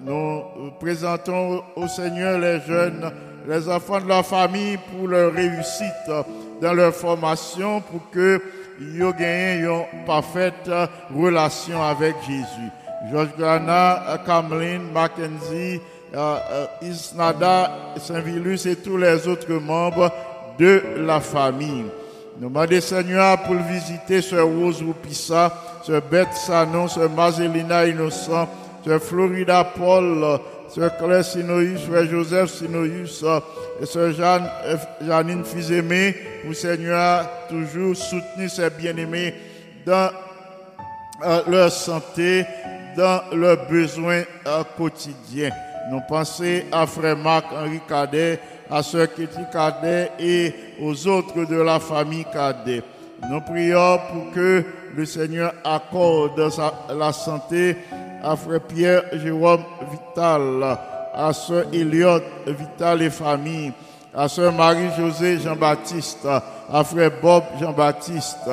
[0.00, 3.12] Nous présentons au Seigneur les jeunes,
[3.46, 6.10] les enfants de la famille pour leur réussite
[6.62, 8.40] dans leur formation, pour que
[8.80, 10.70] ils aient une parfaite
[11.14, 12.70] relation avec Jésus.
[13.10, 15.80] Georges Grana, Kamlin, Mackenzie,
[16.82, 20.10] Isnada, Saint-Vilus et tous les autres membres
[20.58, 21.86] de la famille.
[22.38, 25.52] Nous demandons, Seigneur, pour visiter ce Rose Roupissa,
[25.82, 28.48] ce Beth Sanon, ce Mazelina Innocent,
[28.84, 30.40] ce Florida Paul,
[30.74, 33.24] ce Claire Sinoïus, ce Joseph Sinoïus,
[33.80, 34.48] et ce Jeanne,
[35.04, 36.14] Janine Fils-Aimé,
[36.44, 39.34] pour Seigneur, toujours soutenir ces bien-aimés
[39.84, 40.10] dans
[41.24, 42.44] euh, leur santé,
[42.96, 45.50] dans leurs besoins euh, quotidiens.
[45.90, 48.38] Nous pensons à Frère Marc Henri Cadet,
[48.70, 52.82] à Sœur Kitty Cadet et aux autres de la famille Cadet.
[53.28, 54.64] Nous prions pour que
[54.96, 56.40] le Seigneur accorde
[56.96, 57.76] la santé
[58.22, 60.78] à Frère Pierre Jérôme Vital,
[61.12, 63.72] à Sœur Eliott Vital et famille,
[64.14, 66.26] à Sœur Marie-Josée Jean-Baptiste,
[66.72, 68.50] à Frère Bob Jean-Baptiste,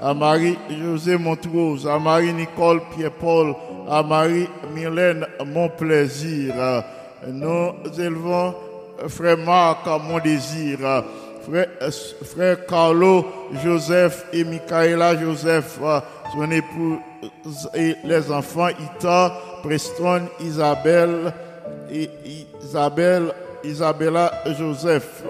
[0.00, 3.54] à Marie-Josée Montrose, à Marie-Nicole Pierre-Paul,
[3.88, 6.54] à Marie-Mylène Mon Plaisir.
[7.28, 8.54] Nous élevons
[9.08, 10.78] Frère Marc Mon Désir,
[11.42, 11.66] frère,
[12.24, 13.26] frère Carlo
[13.64, 15.78] Joseph et Michaela Joseph,
[16.32, 16.98] son époux
[17.74, 19.32] et les enfants Ita,
[19.62, 21.32] Preston, Isabelle,
[23.64, 25.22] Isabella Joseph,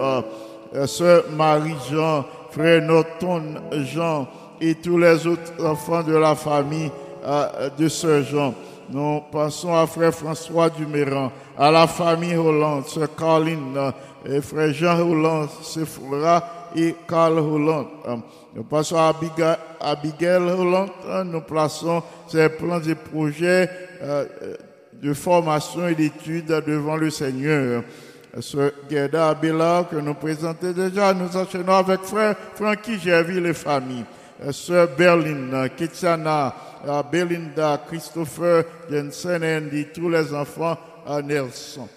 [0.86, 4.28] sœur Marie-Jean, frère Norton Jean,
[4.60, 6.90] et tous les autres enfants de la famille
[7.24, 8.54] euh, de ce Jean.
[8.90, 13.90] Nous passons à frère François Duméran, à la famille Hollande, sœur Caroline, euh,
[14.24, 17.88] et frère Jean Hollande, Sephora et Carl Hollande.
[18.06, 18.16] Euh,
[18.54, 19.14] nous passons à
[19.80, 20.90] Abigail, Hollande,
[21.26, 23.68] nous plaçons ces plans et projets
[25.02, 27.82] de formation et d'études devant le Seigneur.
[28.38, 34.04] Ce Gerda Abela que nous présentons déjà, nous enchaînons avec frère Francky Gerville et famille.
[34.42, 36.54] Euh, Sœur Berlin, Kitiana,
[36.86, 39.42] euh, Belinda, Christopher, Jensen
[39.72, 41.88] et tous les enfants à Nelson.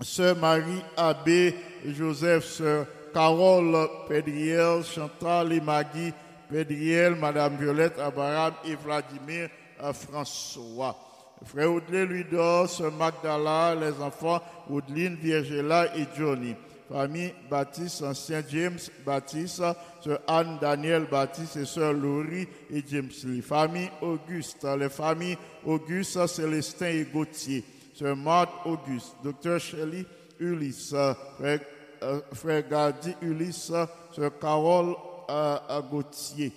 [0.00, 1.54] Sœur Marie Abbé,
[1.86, 6.12] Joseph, Sœur Carole Pédriel, Chantal et Maggie
[6.50, 9.48] Pédriel, Madame Violette Abraham et Vladimir
[9.82, 10.96] euh, François.
[11.44, 16.54] Frère Audley Ludor, Sœur Magdala, les enfants Audeline, Virgela et Johnny
[16.88, 19.62] famille Baptiste, ancien James Baptiste,
[20.02, 23.42] sœur Anne Daniel Baptiste et sœur Laurie et James Lee.
[23.42, 27.64] Famille Auguste, les familles Auguste, Célestin et Gauthier,
[27.98, 30.06] sœur Marthe Auguste, docteur Shelley
[30.38, 30.94] Ulysse,
[31.36, 31.60] frère,
[32.02, 33.72] euh, frère Ulysse,
[34.12, 34.94] sœur Carole
[35.28, 36.52] euh, Gauthier,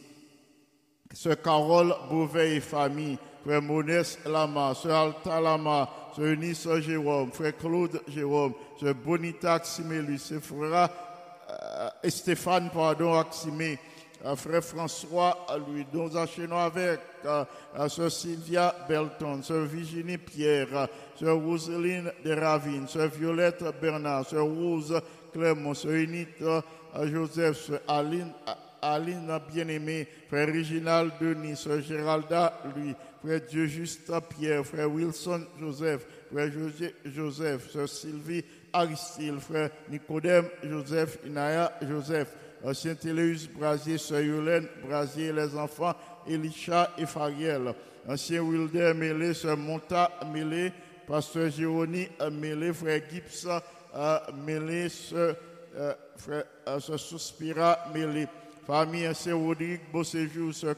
[1.11, 7.57] sœur Carole Beauvais et famille, frère Monès Lama, sœur Alta Lama, sœur Eunice Jérôme, frère
[7.57, 10.89] Claude Jérôme, sœur Bonita Aximé, sœur frère
[11.49, 13.90] euh, Stéphane, pardon, Aximé, euh,
[14.35, 17.43] frère François, lui, nous enchaînons avec euh,
[17.87, 25.01] sœur Sylvia Belton, sœur Virginie Pierre, sœur Roseline de Ravine, sœur Violette Bernard, sœur Rose
[25.33, 26.27] Clément, sœur Unit
[27.05, 28.31] Joseph, sœur Aline,
[28.81, 32.93] Aline bien-aimée, frère Réginald Denis, sœur Géralda, lui,
[33.23, 33.67] frère Dieu
[34.29, 38.43] Pierre, frère Wilson Joseph, frère José Joseph, sœur Sylvie
[38.73, 45.95] Aristide, frère Nicodème Joseph, Inaya Joseph, ancien Téléus Brasier, sœur Yolène Brasier, les enfants
[46.27, 47.73] Elisha et Fariel,
[48.07, 50.71] ancien Wilder Mélé, sœur Monta Mélé,
[51.07, 53.47] pasteur Jérôme Mélé, frère Gibbs
[53.95, 55.35] euh, Mélé, sœur,
[55.75, 55.93] euh,
[56.67, 58.27] euh, Suspira Mélé,
[58.65, 60.75] famille ancien Rodrigue Beauséjour, sœur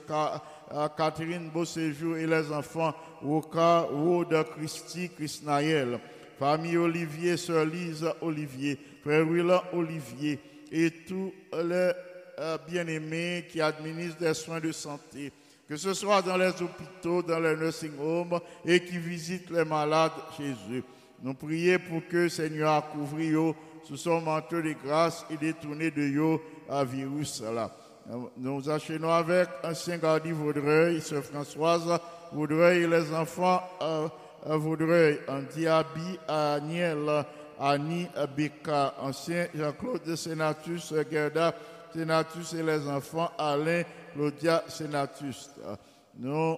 [0.97, 5.99] Catherine Beauséjour et les enfants Woka, Wode, Christy, Christnaël.
[6.39, 10.39] Famille Olivier, Sœur Lise Olivier, Frère Willan Olivier
[10.73, 11.91] et tous les
[12.39, 15.31] euh, bien-aimés qui administrent des soins de santé,
[15.69, 20.11] que ce soit dans les hôpitaux, dans les nursing homes et qui visitent les malades
[20.35, 20.83] chez eux.
[21.21, 26.41] Nous prions pour que Seigneur couvre sous son manteau de grâce et détourne de yo
[26.67, 27.69] à virus là.
[28.37, 31.99] Nous enchaînons avec ancien Gardi Vaudreuil, Sœur Françoise
[32.33, 34.07] Vaudreuil les enfants euh,
[34.45, 37.25] Vaudreuil, Andy Abi, Aniel,
[37.59, 41.53] Annie Beka, ancien Jean-Claude Sénatus, Gerda
[41.93, 43.83] Sénatus et les enfants Alain,
[44.13, 45.49] Claudia Sénatus.
[46.17, 46.57] Nous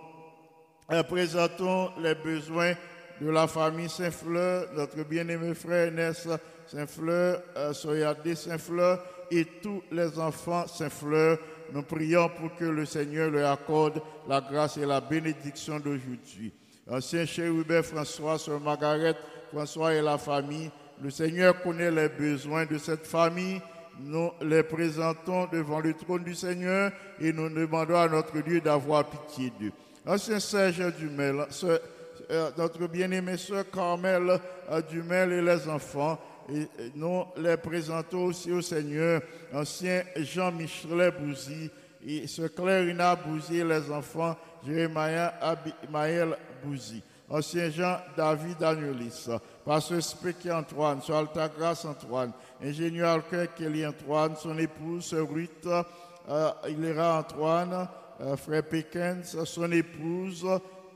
[1.08, 2.74] présentons les besoins
[3.22, 6.30] de la famille Saint-Fleur, notre bien-aimé frère Ernest
[6.68, 11.38] Saint-Fleur, euh, Soyadé Saint-Fleur et tous les enfants Saint-Fleur.
[11.74, 16.54] Nous prions pour que le Seigneur leur accorde la grâce et la bénédiction d'aujourd'hui.
[16.90, 19.16] Ancien chérubin François, Sœur Margaret,
[19.52, 20.70] François et la famille,
[21.02, 23.62] le Seigneur connaît les besoins de cette famille.
[24.00, 29.06] Nous les présentons devant le trône du Seigneur et nous demandons à notre Dieu d'avoir
[29.06, 29.72] pitié d'eux.
[30.06, 31.46] Ancien Serge Dumel,
[32.30, 34.40] euh, notre bien-aimée sœur Carmel
[34.70, 36.20] euh, Dumel et les enfants,
[36.50, 39.22] Et et nous les présentons aussi au Seigneur,
[39.54, 41.72] ancien Jean-Michel Bouzy,
[42.06, 44.36] et ce Clarina Bouzy, les enfants
[44.66, 47.98] Jérémia Abimaël Bouzy, ancien Jean
[49.66, 52.32] Agnelis, pasteur Spéki Antoine, sur Altagrace Antoine,
[52.64, 57.88] ingénieur Alcœur Kelly Antoine, son épouse Ruth euh, Hilera Antoine,
[58.22, 60.46] euh, frère Pékens, son épouse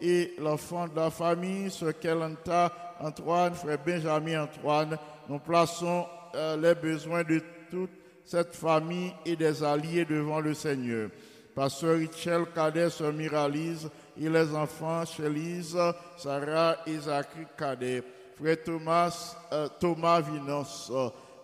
[0.01, 4.97] et l'enfant de la famille, ce Kelanta Antoine, frère Benjamin Antoine.
[5.27, 6.05] Nous plaçons
[6.35, 7.91] euh, les besoins de toute
[8.25, 11.09] cette famille et des alliés devant le Seigneur.
[11.55, 15.77] Pasteur Richel Cadet, sœur Miralise et les enfants Chélise,
[16.17, 18.03] Sarah et Zachary Cadet.
[18.39, 20.89] Frère Thomas, euh, Thomas Vinos,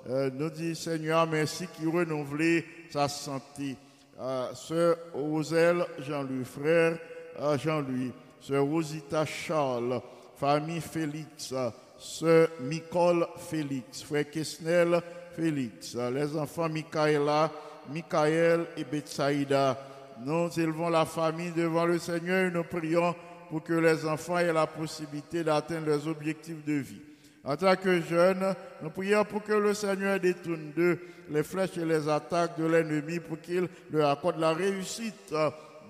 [0.08, 3.76] euh, nous dit Seigneur, merci qui renouvelait sa santé.
[4.18, 6.98] Euh, Sœur Roselle Jean-Louis, frère
[7.42, 10.00] euh, Jean-Louis, Sœur Rosita Charles,
[10.38, 15.02] famille Félix, euh, Sœur Nicole Félix, frère Kesnel
[15.36, 17.52] Félix, euh, les enfants Michaela,
[17.94, 19.78] Michael et Betsaïda.
[20.26, 23.14] Nous élevons la famille devant le Seigneur et nous prions
[23.50, 27.02] pour que les enfants aient la possibilité d'atteindre leurs objectifs de vie.
[27.44, 31.86] En tant que jeunes, nous prions pour que le Seigneur détourne d'eux les flèches et
[31.86, 35.34] les attaques de l'ennemi pour qu'il leur accorde la réussite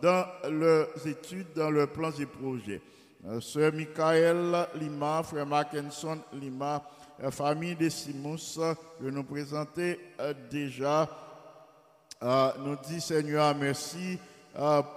[0.01, 2.81] dans leurs études, dans leurs plans et projets.
[3.27, 6.83] Euh, Sœur Michael Lima, frère Mackinson Lima,
[7.23, 11.09] euh, famille de Simus, euh, de nous présenter euh, déjà
[12.21, 14.17] nous dit Seigneur merci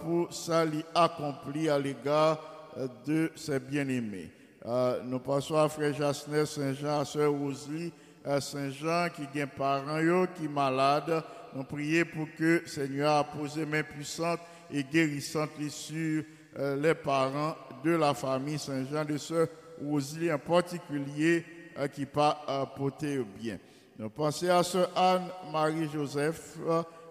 [0.00, 2.38] pour ça li accompli à l'égard
[2.76, 4.30] euh, de ses bien-aimés.
[4.66, 7.92] Euh, nous passons à Frère Jasner Saint-Jean, à Sœur Rosely
[8.26, 11.22] euh, Saint-Jean qui a parents qui malade.
[11.54, 14.40] Nous prions pour que Seigneur a posé main puissante
[14.70, 16.22] et guérissante sur
[16.58, 19.48] euh, les parents de la famille Saint-Jean, de Sœur
[19.82, 21.44] Rosely en particulier
[21.78, 23.58] euh, qui pas euh, porté bien.
[23.98, 26.58] Nous pensons à Sœur Anne-Marie-Joseph.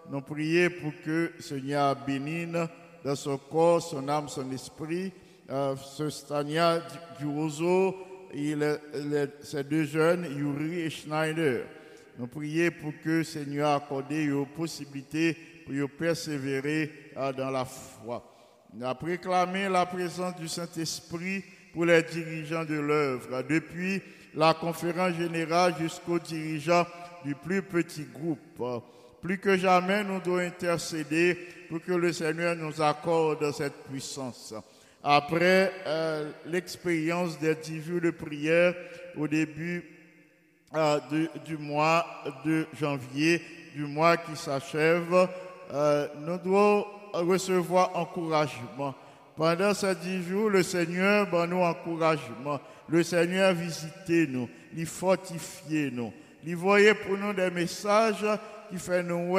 [0.10, 2.56] Nous prions pour que Seigneur bénisse
[3.04, 5.12] dans son corps, son âme, son esprit.
[5.50, 6.82] Euh, ce Stania
[7.18, 7.96] Durozo
[8.34, 8.54] et
[9.42, 11.64] ces deux jeunes, Yuri et Schneider.
[12.20, 18.26] Nous prions pour que Seigneur accorde une possibilité pour persévérer euh, dans la foi.
[18.74, 24.02] Nous avons proclamé la présence du Saint-Esprit pour les dirigeants de l'œuvre, depuis
[24.36, 26.86] la conférence générale jusqu'aux dirigeants
[27.24, 28.84] du plus petit groupe.
[29.22, 31.38] Plus que jamais, nous devons intercéder
[31.70, 34.54] pour que le Seigneur nous accorde cette puissance.
[35.04, 38.74] Après euh, l'expérience des dix jours de prière
[39.18, 39.84] au début
[40.76, 41.00] euh,
[41.46, 42.06] du mois
[42.46, 43.42] de janvier,
[43.74, 45.30] du mois qui s'achève,
[45.74, 48.94] euh, nous devons recevoir encouragement.
[49.36, 52.60] Pendant ces dix jours, le Seigneur ben, nous encouragement.
[52.90, 56.12] Le Seigneur visitez nous, il fortifie nous.
[56.46, 58.26] Il voyait pour nous des messages
[58.70, 59.38] qui fait nous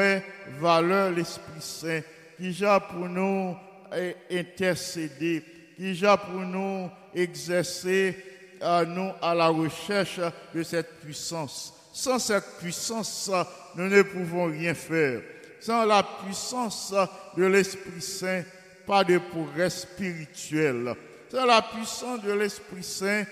[0.59, 2.01] valeur l'Esprit Saint,
[2.37, 3.57] qui j'ai pour nous
[3.95, 5.45] eh, intercéder,
[5.77, 8.17] qui j'ai pour nous exercer
[8.61, 10.21] à nous à la recherche
[10.55, 11.75] de cette puissance.
[11.93, 13.31] Sans cette puissance,
[13.75, 15.21] nous ne pouvons rien faire.
[15.61, 16.95] Sans la puissance
[17.37, 18.43] de l'Esprit Saint,
[18.87, 20.95] pas de progrès spirituel.
[21.31, 23.25] Sans la puissance de l'Esprit Saint,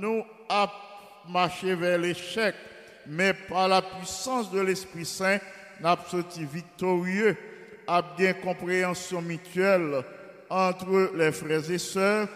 [0.00, 0.70] nous a
[1.28, 2.54] marché vers l'échec.
[3.06, 5.38] Mais par la puissance de l'Esprit Saint,
[5.80, 7.36] nous sorti victorieux,
[7.86, 10.02] à bien compréhension mutuelle
[10.48, 12.28] entre les frères et sœurs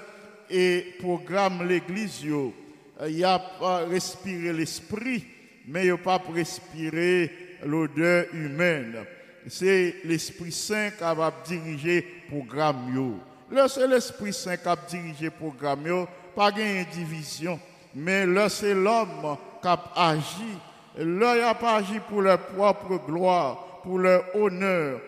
[0.50, 5.24] et programme l'église, il n'y a pas respiré l'esprit,
[5.66, 7.30] mais il n'y a pas respirer
[7.64, 9.04] l'odeur humaine.
[9.46, 13.18] C'est l'Esprit Saint qui va diriger le programme.
[13.50, 16.06] Là, l'Esprit Saint qui va diriger le programme.
[16.34, 17.58] Pas de division,
[17.94, 20.58] mais là, c'est l'homme qui a agi.
[20.96, 25.00] Là, il n'a pas agi pour leur propre gloire, pour leur honneur,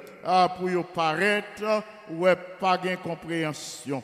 [0.57, 2.27] pour y paraître, ou
[2.59, 4.03] pas de compréhension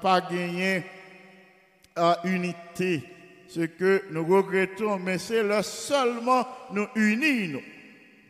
[0.00, 0.84] pas gagner
[2.24, 3.02] unité.
[3.48, 7.60] Ce que nous regrettons, mais c'est là seulement nous unir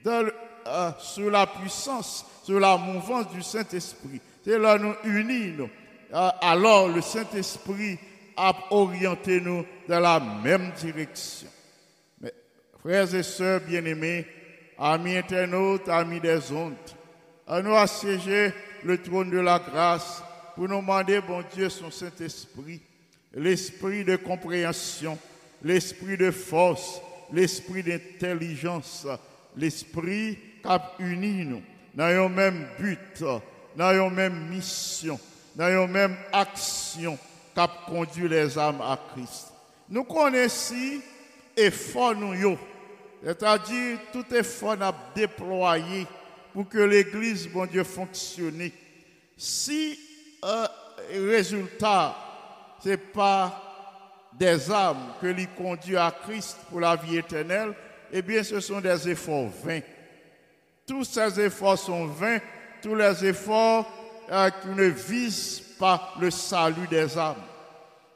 [0.07, 4.21] euh, sous la puissance, sous la mouvance du Saint-Esprit.
[4.45, 5.69] C'est là nous unir.
[6.13, 7.99] Euh, alors le Saint-Esprit
[8.37, 11.49] a orienté nous dans la même direction.
[12.81, 14.27] Frères et sœurs bien-aimés,
[14.79, 16.75] amis internautes, amis des ondes,
[17.47, 18.53] à nous assiéger
[18.85, 20.23] le trône de la grâce
[20.55, 22.81] pour nous demander, bon Dieu, son Saint-Esprit,
[23.35, 25.19] l'esprit de compréhension,
[25.63, 27.01] l'esprit de force,
[27.33, 29.07] l'esprit d'intelligence,
[29.57, 31.63] l'esprit qui a uni nous
[31.95, 33.25] dans même but,
[33.77, 35.19] dans même mission,
[35.55, 37.19] dans même action
[37.57, 39.53] qui conduit les âmes à Christ.
[39.89, 41.01] Nous connaissons
[41.57, 42.59] effort nous
[43.25, 44.77] c'est-à-dire tout effort
[45.15, 46.07] déployé
[46.53, 48.71] pour que l'église, bon Dieu, fonctionne.
[49.37, 49.99] Si
[50.45, 50.67] euh,
[51.11, 52.15] résultat,
[52.83, 53.63] ce n'est pas
[54.33, 57.75] des âmes que lui conduit à Christ pour la vie éternelle,
[58.13, 59.81] eh bien, ce sont des efforts vains.
[60.87, 62.39] Tous ces efforts sont vains,
[62.81, 63.91] tous les efforts
[64.31, 67.43] euh, qui ne visent pas le salut des âmes.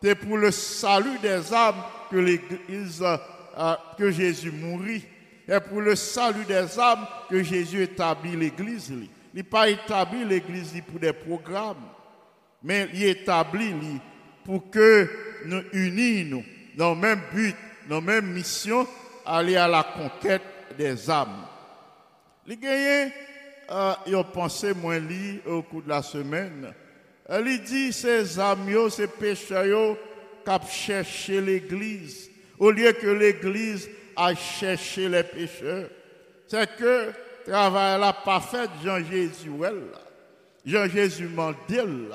[0.02, 5.04] C'est pour le salut des âmes que l'Église, euh, que Jésus mourit.
[5.46, 8.90] Et pour le salut des âmes que Jésus établit l'Église.
[8.90, 11.84] Il n'a pas établi l'Église pour des programmes,
[12.62, 13.74] mais il établit
[14.44, 15.08] pour que
[15.44, 16.44] nous unissions
[16.76, 17.54] dans le même but,
[17.88, 18.86] dans la même mission,
[19.26, 20.42] aller à la conquête
[20.78, 21.46] des âmes.
[22.46, 23.08] Les gagnants, euh,
[24.06, 26.72] ils ont pensé moins li au cours de la semaine.
[27.28, 29.96] Elle dit ces amis, ces pécheurs,
[30.44, 35.88] qui cherché l'église, au lieu que l'église a cherché les pécheurs.
[36.48, 37.12] C'est que
[37.46, 39.50] travail là pas fait Jean-Jésus.
[40.64, 42.08] Jean-Jésus Mandel.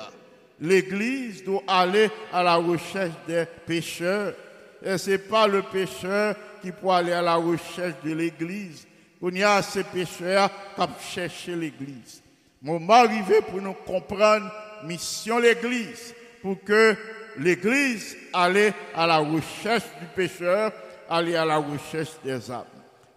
[0.60, 4.34] L'église doit aller à la recherche des pécheurs.
[4.82, 8.85] Et ce n'est pas le pécheur qui peut aller à la recherche de l'église.
[9.22, 12.22] Il y a ces pécheurs qui chercher l'église.
[12.62, 14.50] Moment arrivé pour nous comprendre
[14.84, 16.96] mission l'église, pour que
[17.38, 20.72] l'église allait à la recherche du pécheur,
[21.08, 22.64] allait à la recherche des âmes.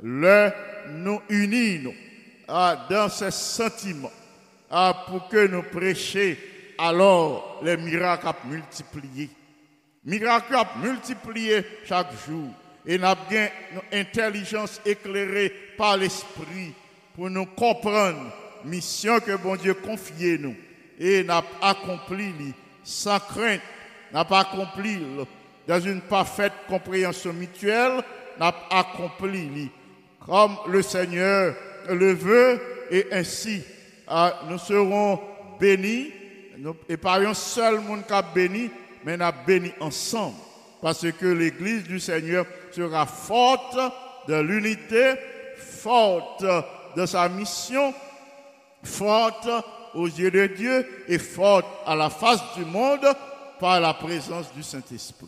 [0.01, 0.51] Le
[0.91, 1.93] nous unissons
[2.47, 4.11] ah, dans ces sentiments
[4.71, 6.35] ah, pour que nous prêchions
[6.77, 9.29] alors les miracles à multiplier.
[10.05, 12.49] Miracles à multiplier chaque jour.
[12.89, 16.73] Et nous avons bien une intelligence éclairée par l'Esprit
[17.13, 18.33] pour nous comprendre
[18.65, 20.55] mission que bon Dieu confie nous.
[20.99, 22.33] Et n'a accompli
[22.83, 23.61] sans crainte,
[24.11, 24.97] n'a pas accompli
[25.67, 28.01] dans une parfaite compréhension mutuelle,
[28.39, 29.69] n'a accompli
[30.25, 31.55] comme le Seigneur
[31.91, 32.59] le veut.
[32.89, 33.61] Et ainsi
[34.07, 35.19] ah, nous serons
[35.59, 36.11] bénis.
[36.89, 38.71] Et pas un seul monde qui a béni,
[39.05, 40.48] mais nous béni ensemble
[40.81, 43.77] parce que l'église du Seigneur sera forte
[44.27, 45.15] de l'unité,
[45.57, 46.45] forte
[46.95, 47.93] de sa mission,
[48.83, 49.49] forte
[49.93, 53.05] aux yeux de Dieu et forte à la face du monde
[53.59, 55.27] par la présence du Saint-Esprit.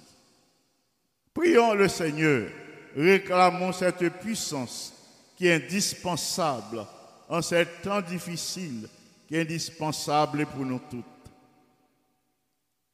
[1.34, 2.47] Prions le Seigneur,
[2.95, 4.93] réclamons cette puissance
[5.38, 6.86] qui est indispensable
[7.28, 8.88] en ces temps difficiles,
[9.28, 11.06] qui est indispensable pour nous toutes.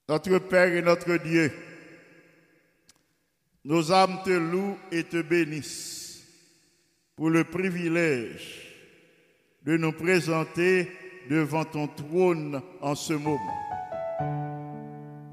[0.07, 1.51] Notre Père et notre Dieu,
[3.67, 6.23] nos âmes te louent et te bénissent
[7.17, 8.65] pour le privilège
[9.65, 10.89] de nous présenter
[11.29, 13.57] devant ton trône en ce moment.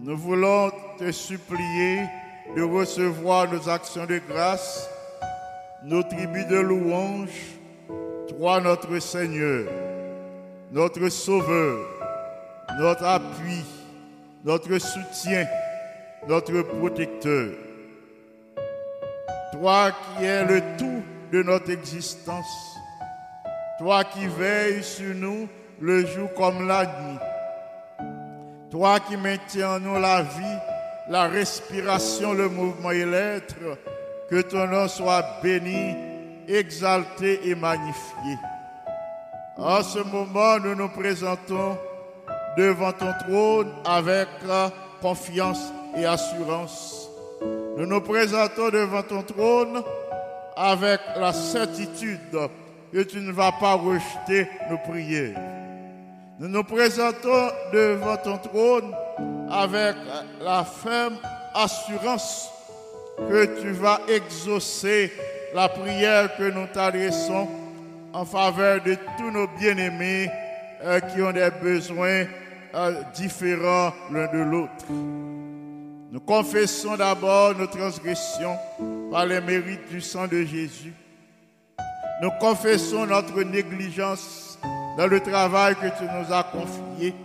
[0.00, 2.00] Nous voulons te supplier
[2.56, 4.90] de recevoir nos actions de grâce,
[5.84, 7.30] nos tribus de louange,
[8.28, 9.70] toi notre Seigneur,
[10.72, 11.86] notre Sauveur,
[12.80, 13.62] notre appui,
[14.44, 15.46] notre soutien,
[16.26, 17.63] notre protecteur.
[19.64, 21.02] Toi qui es le tout
[21.32, 22.76] de notre existence,
[23.78, 25.48] toi qui veilles sur nous
[25.80, 27.18] le jour comme la nuit.
[28.70, 30.58] Toi qui maintiens en nous la vie,
[31.08, 33.54] la respiration, le mouvement et l'être,
[34.28, 35.96] que ton nom soit béni,
[36.46, 38.36] exalté et magnifié.
[39.56, 41.78] En ce moment, nous nous présentons
[42.58, 44.28] devant ton trône avec
[45.00, 47.03] confiance et assurance.
[47.76, 49.82] Nous nous présentons devant ton trône
[50.56, 52.38] avec la certitude
[52.92, 55.36] que tu ne vas pas rejeter nos prières.
[56.38, 58.94] Nous nous présentons devant ton trône
[59.50, 59.96] avec
[60.40, 61.16] la ferme
[61.54, 62.48] assurance
[63.18, 65.12] que tu vas exaucer
[65.52, 67.48] la prière que nous t'adressons
[68.12, 70.30] en faveur de tous nos bien-aimés
[70.84, 72.24] euh, qui ont des besoins
[72.74, 75.33] euh, différents l'un de l'autre.
[76.14, 78.56] Nous confessons d'abord nos transgressions
[79.10, 80.94] par les mérites du sang de Jésus.
[82.22, 84.56] Nous confessons notre négligence
[84.96, 87.16] dans le travail que tu nous as confié.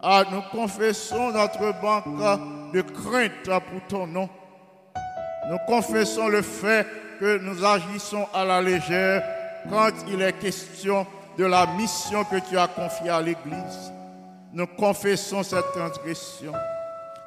[0.00, 4.26] Ah, nous confessons notre banque de crainte pour ton nom.
[5.50, 6.86] Nous confessons le fait
[7.20, 9.22] que nous agissons à la légère
[9.68, 13.92] quand il est question de la mission que tu as confiée à l'Église.
[14.54, 16.54] Nous confessons cette transgression.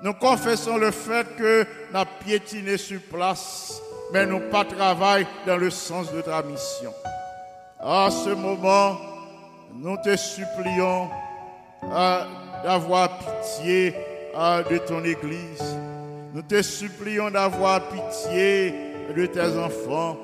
[0.05, 3.81] Nous confessons le fait que nous avons piétiné sur place,
[4.13, 6.93] mais nous pas travaillé dans le sens de ta mission.
[7.79, 8.99] À ce moment,
[9.73, 11.09] nous te supplions
[11.91, 12.23] euh,
[12.63, 13.95] d'avoir pitié
[14.37, 15.75] euh, de ton Église.
[16.35, 18.75] Nous te supplions d'avoir pitié
[19.17, 20.17] de tes enfants.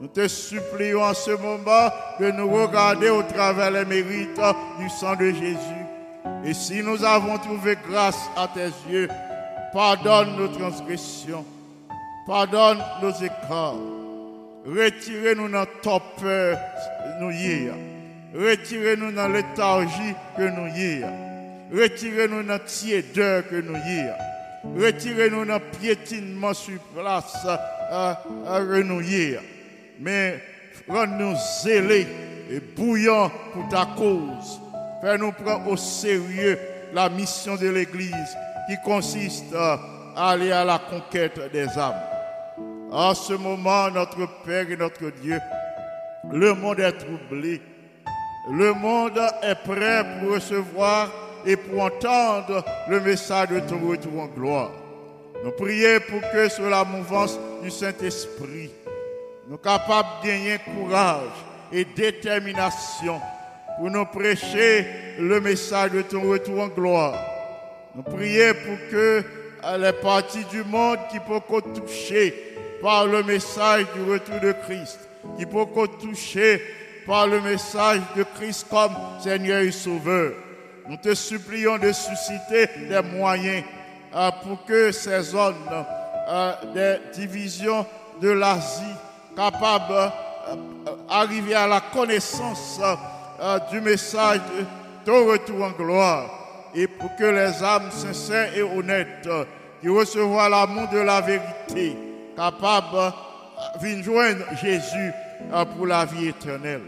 [0.00, 4.40] Nous te supplions en ce moment de nous regarder au travers les mérites
[4.80, 5.79] du sang de Jésus.
[6.44, 9.08] Et si nous avons trouvé grâce à tes yeux,
[9.72, 11.44] pardonne nos transgressions,
[12.26, 13.76] pardonne nos écarts.
[14.66, 16.58] Retirez-nous dans torpeur,
[17.20, 17.74] nous hier.
[18.34, 21.08] Retirez-nous dans léthargie que nous hier.
[21.72, 24.16] Retirez-nous dans tiédeur que nous hier.
[24.76, 27.46] Retirez-nous dans piétinement sur place
[28.44, 29.40] que nous hier.
[29.98, 30.40] Mais
[30.88, 32.06] rends-nous zélés
[32.50, 34.60] et bouillants pour ta cause.
[35.00, 36.58] Fais-nous prendre au sérieux
[36.92, 38.36] la mission de l'Église
[38.68, 39.78] qui consiste à
[40.16, 41.94] aller à la conquête des âmes.
[42.90, 45.40] En ce moment, notre Père et notre Dieu,
[46.30, 47.62] le monde est troublé.
[48.50, 51.08] Le monde est prêt pour recevoir
[51.46, 54.70] et pour entendre le message de ton retour en gloire.
[55.42, 58.70] Nous prions pour que sur la mouvance du Saint-Esprit,
[59.48, 61.30] nous capables de gagner courage
[61.72, 63.20] et détermination
[63.80, 64.84] pour nous prêcher
[65.18, 67.14] le message de ton retour en gloire.
[67.94, 69.24] Nous prions pour que
[69.78, 74.98] les parties du monde qui peuvent toucher par le message du retour de Christ,
[75.38, 75.64] qui peut
[75.98, 76.62] toucher
[77.06, 80.34] par le message de Christ comme Seigneur et Sauveur.
[80.86, 83.64] Nous te supplions de susciter des moyens
[84.14, 85.54] euh, pour que ces zones
[86.28, 87.86] euh, des divisions
[88.20, 88.82] de l'Asie
[89.34, 90.12] capables
[91.08, 92.78] d'arriver euh, à la connaissance
[93.70, 94.40] du message
[95.06, 96.30] de retour en gloire
[96.74, 99.28] et pour que les âmes sincères et honnêtes
[99.80, 101.96] qui recevront l'amour de la vérité
[102.36, 103.12] capable
[103.82, 105.12] de joindre Jésus
[105.52, 106.80] euh, pour la vie éternelle.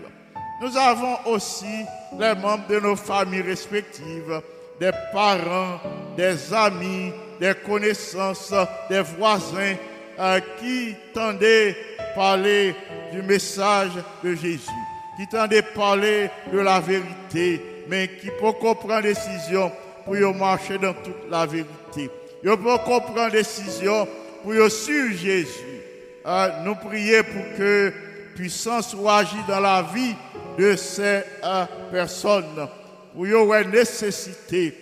[0.61, 1.85] Nous avons aussi
[2.19, 4.41] les membres de nos familles respectives,
[4.79, 5.81] des parents,
[6.17, 8.55] des amis, des connaissances,
[8.89, 9.75] des voisins
[10.19, 11.77] euh, qui tendaient
[12.15, 12.75] parler
[13.13, 13.93] du message
[14.23, 14.71] de Jésus,
[15.17, 19.71] qui tendaient parler de la vérité, mais qui peuvent prendre décision
[20.05, 22.11] pour marcher dans toute la vérité.
[22.43, 24.07] Ils peuvent prendre décision
[24.43, 25.81] pour suivre Jésus.
[26.27, 27.93] Euh, nous prions pour que
[28.35, 30.15] puissance soit agie dans la vie
[30.59, 32.69] de ces euh, personnes.
[33.15, 34.75] Pour y avoir nécessité,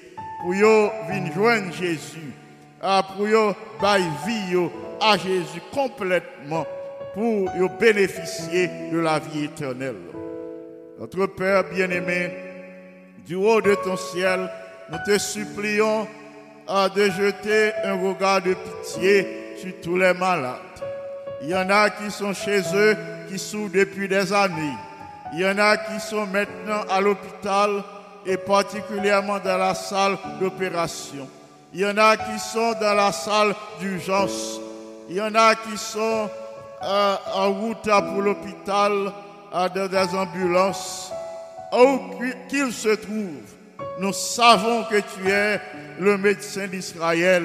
[0.43, 2.33] pour y venir joindre Jésus,
[2.83, 3.33] euh, pour y
[4.26, 4.70] vie
[5.01, 6.64] à Jésus complètement,
[7.14, 7.51] pour
[7.81, 10.09] bénéficier de la vie éternelle.
[11.01, 12.30] Notre Père bien-aimé,
[13.26, 14.51] du haut de ton ciel,
[14.90, 16.07] nous te supplions
[16.68, 20.59] de jeter un regard de pitié sur tous les malades.
[21.40, 22.94] Il y en a qui sont chez eux,
[23.30, 24.76] qui souffrent depuis des années.
[25.32, 27.82] Il y en a qui sont maintenant à l'hôpital
[28.26, 31.26] et particulièrement dans la salle d'opération.
[31.72, 34.61] Il y en a qui sont dans la salle d'urgence.
[35.09, 36.28] Il y en a qui sont
[36.82, 39.11] euh, en route pour l'hôpital
[39.53, 41.12] dans des ambulances.
[41.72, 41.98] Où
[42.48, 43.55] qu'ils se trouvent,
[44.01, 45.61] nous savons que tu es
[46.01, 47.44] le médecin d'Israël,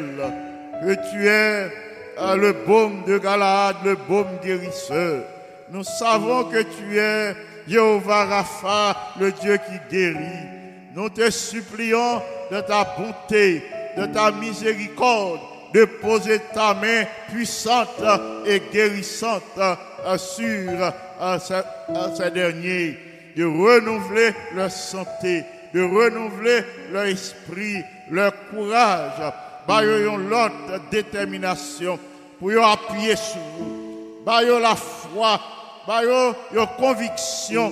[0.81, 1.71] que tu es
[2.17, 5.23] ah, le baume de Galade, le baume guérisseur.
[5.69, 7.35] Nous savons que tu es
[7.67, 10.47] Jéhovah Rapha, le Dieu qui guérit.
[10.95, 13.63] Nous te supplions de ta bonté,
[13.97, 15.41] de ta miséricorde,
[15.73, 18.01] de poser ta main puissante
[18.45, 22.97] et guérissante ah, sur ah, ces derniers,
[23.35, 25.43] de renouveler leur santé,
[25.73, 29.33] de renouveler leur esprit, leur courage,
[29.67, 31.97] Bayo l'autre détermination
[32.39, 34.23] pour appuyer sur vous.
[34.25, 35.39] Bayo la foi,
[35.87, 37.71] bayo une conviction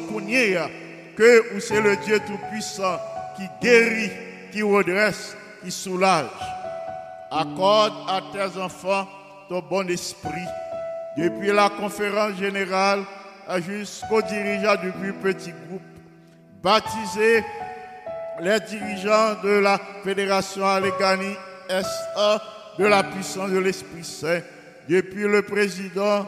[1.16, 2.98] que c'est le Dieu Tout-Puissant
[3.38, 4.12] qui guérit,
[4.52, 6.26] qui redresse, qui soulage.
[7.30, 9.08] Accorde à tes enfants
[9.50, 10.48] ton bon esprit.
[11.18, 13.04] Depuis la conférence générale
[13.68, 15.82] jusqu'aux dirigeants du plus petit groupe,
[16.62, 17.44] baptisez
[18.42, 21.36] les dirigeants de la Fédération Allegheny
[21.70, 22.42] SA
[22.78, 24.42] de la puissance de l'Esprit Saint,
[24.90, 26.26] depuis le président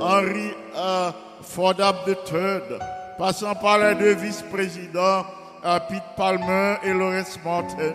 [0.00, 1.10] Henri euh,
[1.42, 2.78] Fordab III,
[3.18, 5.24] passant par les deux vice-présidents
[5.64, 7.92] euh, Pete Palmer et Lawrence Martin.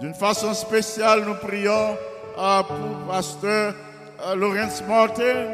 [0.00, 1.96] D'une façon spéciale, nous prions
[2.38, 3.74] euh, pour pasteur
[4.36, 5.46] Lawrence Martin,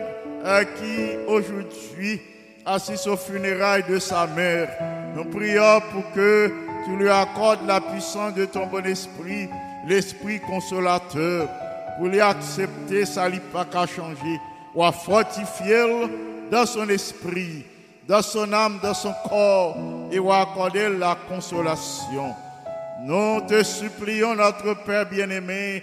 [0.76, 2.20] qui aujourd'hui
[2.65, 4.69] assiste aux funérailles de sa mère.
[5.15, 6.53] Nous prions pour que
[6.85, 9.49] tu lui accordes la puissance de ton bon esprit
[9.87, 11.49] l'Esprit consolateur,
[11.99, 14.41] pour lui accepter, n'a pas qu'à changer,
[14.75, 16.09] ou à fortifier
[16.51, 17.65] dans son esprit,
[18.09, 19.77] dans son âme, dans son corps,
[20.11, 22.35] et à accorder la consolation.
[23.05, 25.83] Nous te supplions, notre Père bien-aimé,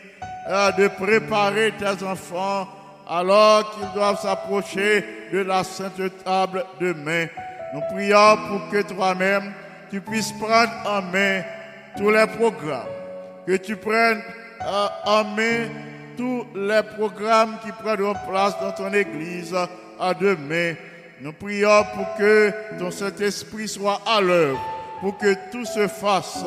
[0.78, 2.68] de préparer tes enfants
[3.10, 5.04] alors qu'ils doivent s'approcher
[5.34, 7.28] de la sainte table demain.
[7.74, 9.52] Nous prions pour que toi-même,
[9.90, 11.42] tu puisses prendre en main
[11.98, 12.88] tous les programmes,
[13.48, 14.22] que tu prennes
[14.62, 15.68] euh, en main
[16.16, 19.56] tous les programmes qui prendront place dans ton Église
[20.00, 20.76] à demain.
[21.22, 24.60] Nous prions pour que ton Saint-Esprit soit à l'œuvre,
[25.02, 26.46] pour que tout se fasse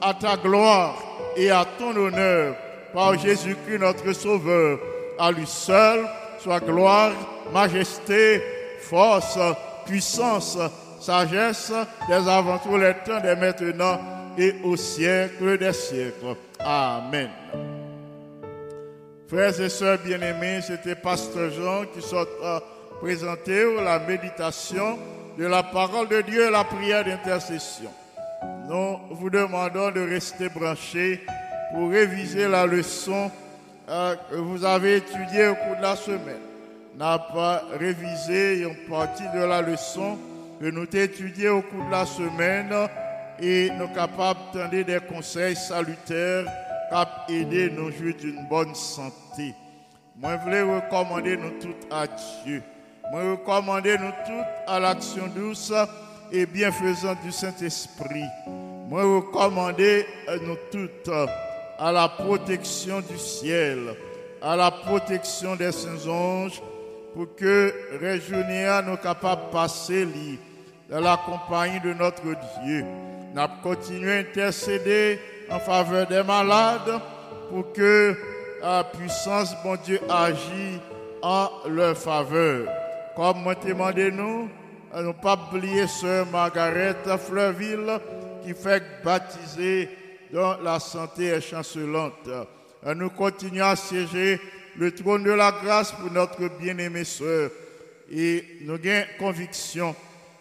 [0.00, 0.96] à ta gloire
[1.36, 2.54] et à ton honneur
[2.94, 4.78] par Jésus-Christ notre Sauveur.
[5.18, 6.06] À lui seul
[6.38, 7.12] soit gloire,
[7.52, 8.42] majesté,
[8.80, 9.38] force,
[9.84, 10.58] puissance,
[11.00, 11.72] sagesse,
[12.08, 13.98] des avant tous les temps, des maintenant
[14.38, 16.36] et au siècle des siècles.
[16.60, 17.30] Amen.
[19.28, 22.26] Frères et sœurs bien-aimés, c'était Pasteur Jean qui sort
[23.00, 24.98] présenter la méditation
[25.36, 27.90] de la parole de Dieu et la prière d'intercession.
[28.68, 31.24] Nous vous demandons de rester branchés
[31.72, 33.30] pour réviser la leçon
[33.88, 36.42] euh, que vous avez étudiée au cours de la semaine.
[36.96, 40.18] N'a pas révisé une partie de la leçon
[40.60, 42.74] que nous avons au cours de la semaine
[43.40, 44.40] et nous sommes capables
[44.72, 46.44] de des conseils salutaires
[47.26, 49.54] qui aider nos jouer d'une bonne santé.
[50.16, 52.06] Moi, je voulais recommander nous toutes à
[52.44, 52.62] Dieu.
[53.12, 55.72] Moi, recommander nous toutes à l'action douce
[56.32, 58.24] et bienfaisante du Saint-Esprit.
[58.88, 60.04] Moi, recommander
[60.42, 61.10] nous toutes
[61.78, 63.94] à la protection du ciel,
[64.42, 66.60] à la protection des saints anges,
[67.14, 70.08] pour que réjouir nous capables de passer
[70.90, 72.84] dans la compagnie de notre Dieu.
[73.34, 75.18] Nous continuons à intercéder
[75.50, 77.00] en faveur des malades
[77.50, 78.16] pour que
[78.60, 80.80] la puissance, bon Dieu, agisse
[81.22, 82.68] en leur faveur.
[83.16, 84.48] Comme moi demandé nous,
[84.94, 88.00] ne pas oublier sœur Margaret Fleurville
[88.44, 89.88] qui fait baptiser
[90.32, 92.28] dans la santé est chancelante.
[92.96, 94.40] Nous continuons à siéger
[94.76, 97.50] le trône de la grâce pour notre bien-aimée sœur.
[98.10, 99.94] Et nous avons conviction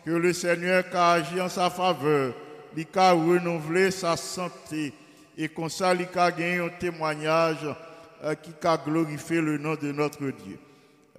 [0.05, 2.33] que le Seigneur a agi en sa faveur,
[2.75, 4.93] il a renouvelé sa santé
[5.37, 7.67] et comme ça, il a gagné un témoignage
[8.23, 10.57] euh, qui a glorifié le nom de notre Dieu.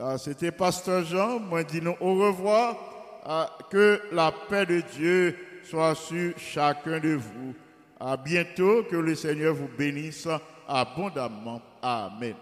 [0.01, 2.77] Euh, c'était Pasteur Jean, moi dis au revoir,
[3.29, 7.55] euh, que la paix de Dieu soit sur chacun de vous.
[8.01, 10.29] À bientôt, que le Seigneur vous bénisse
[10.69, 11.61] abondamment.
[11.83, 12.35] Amen.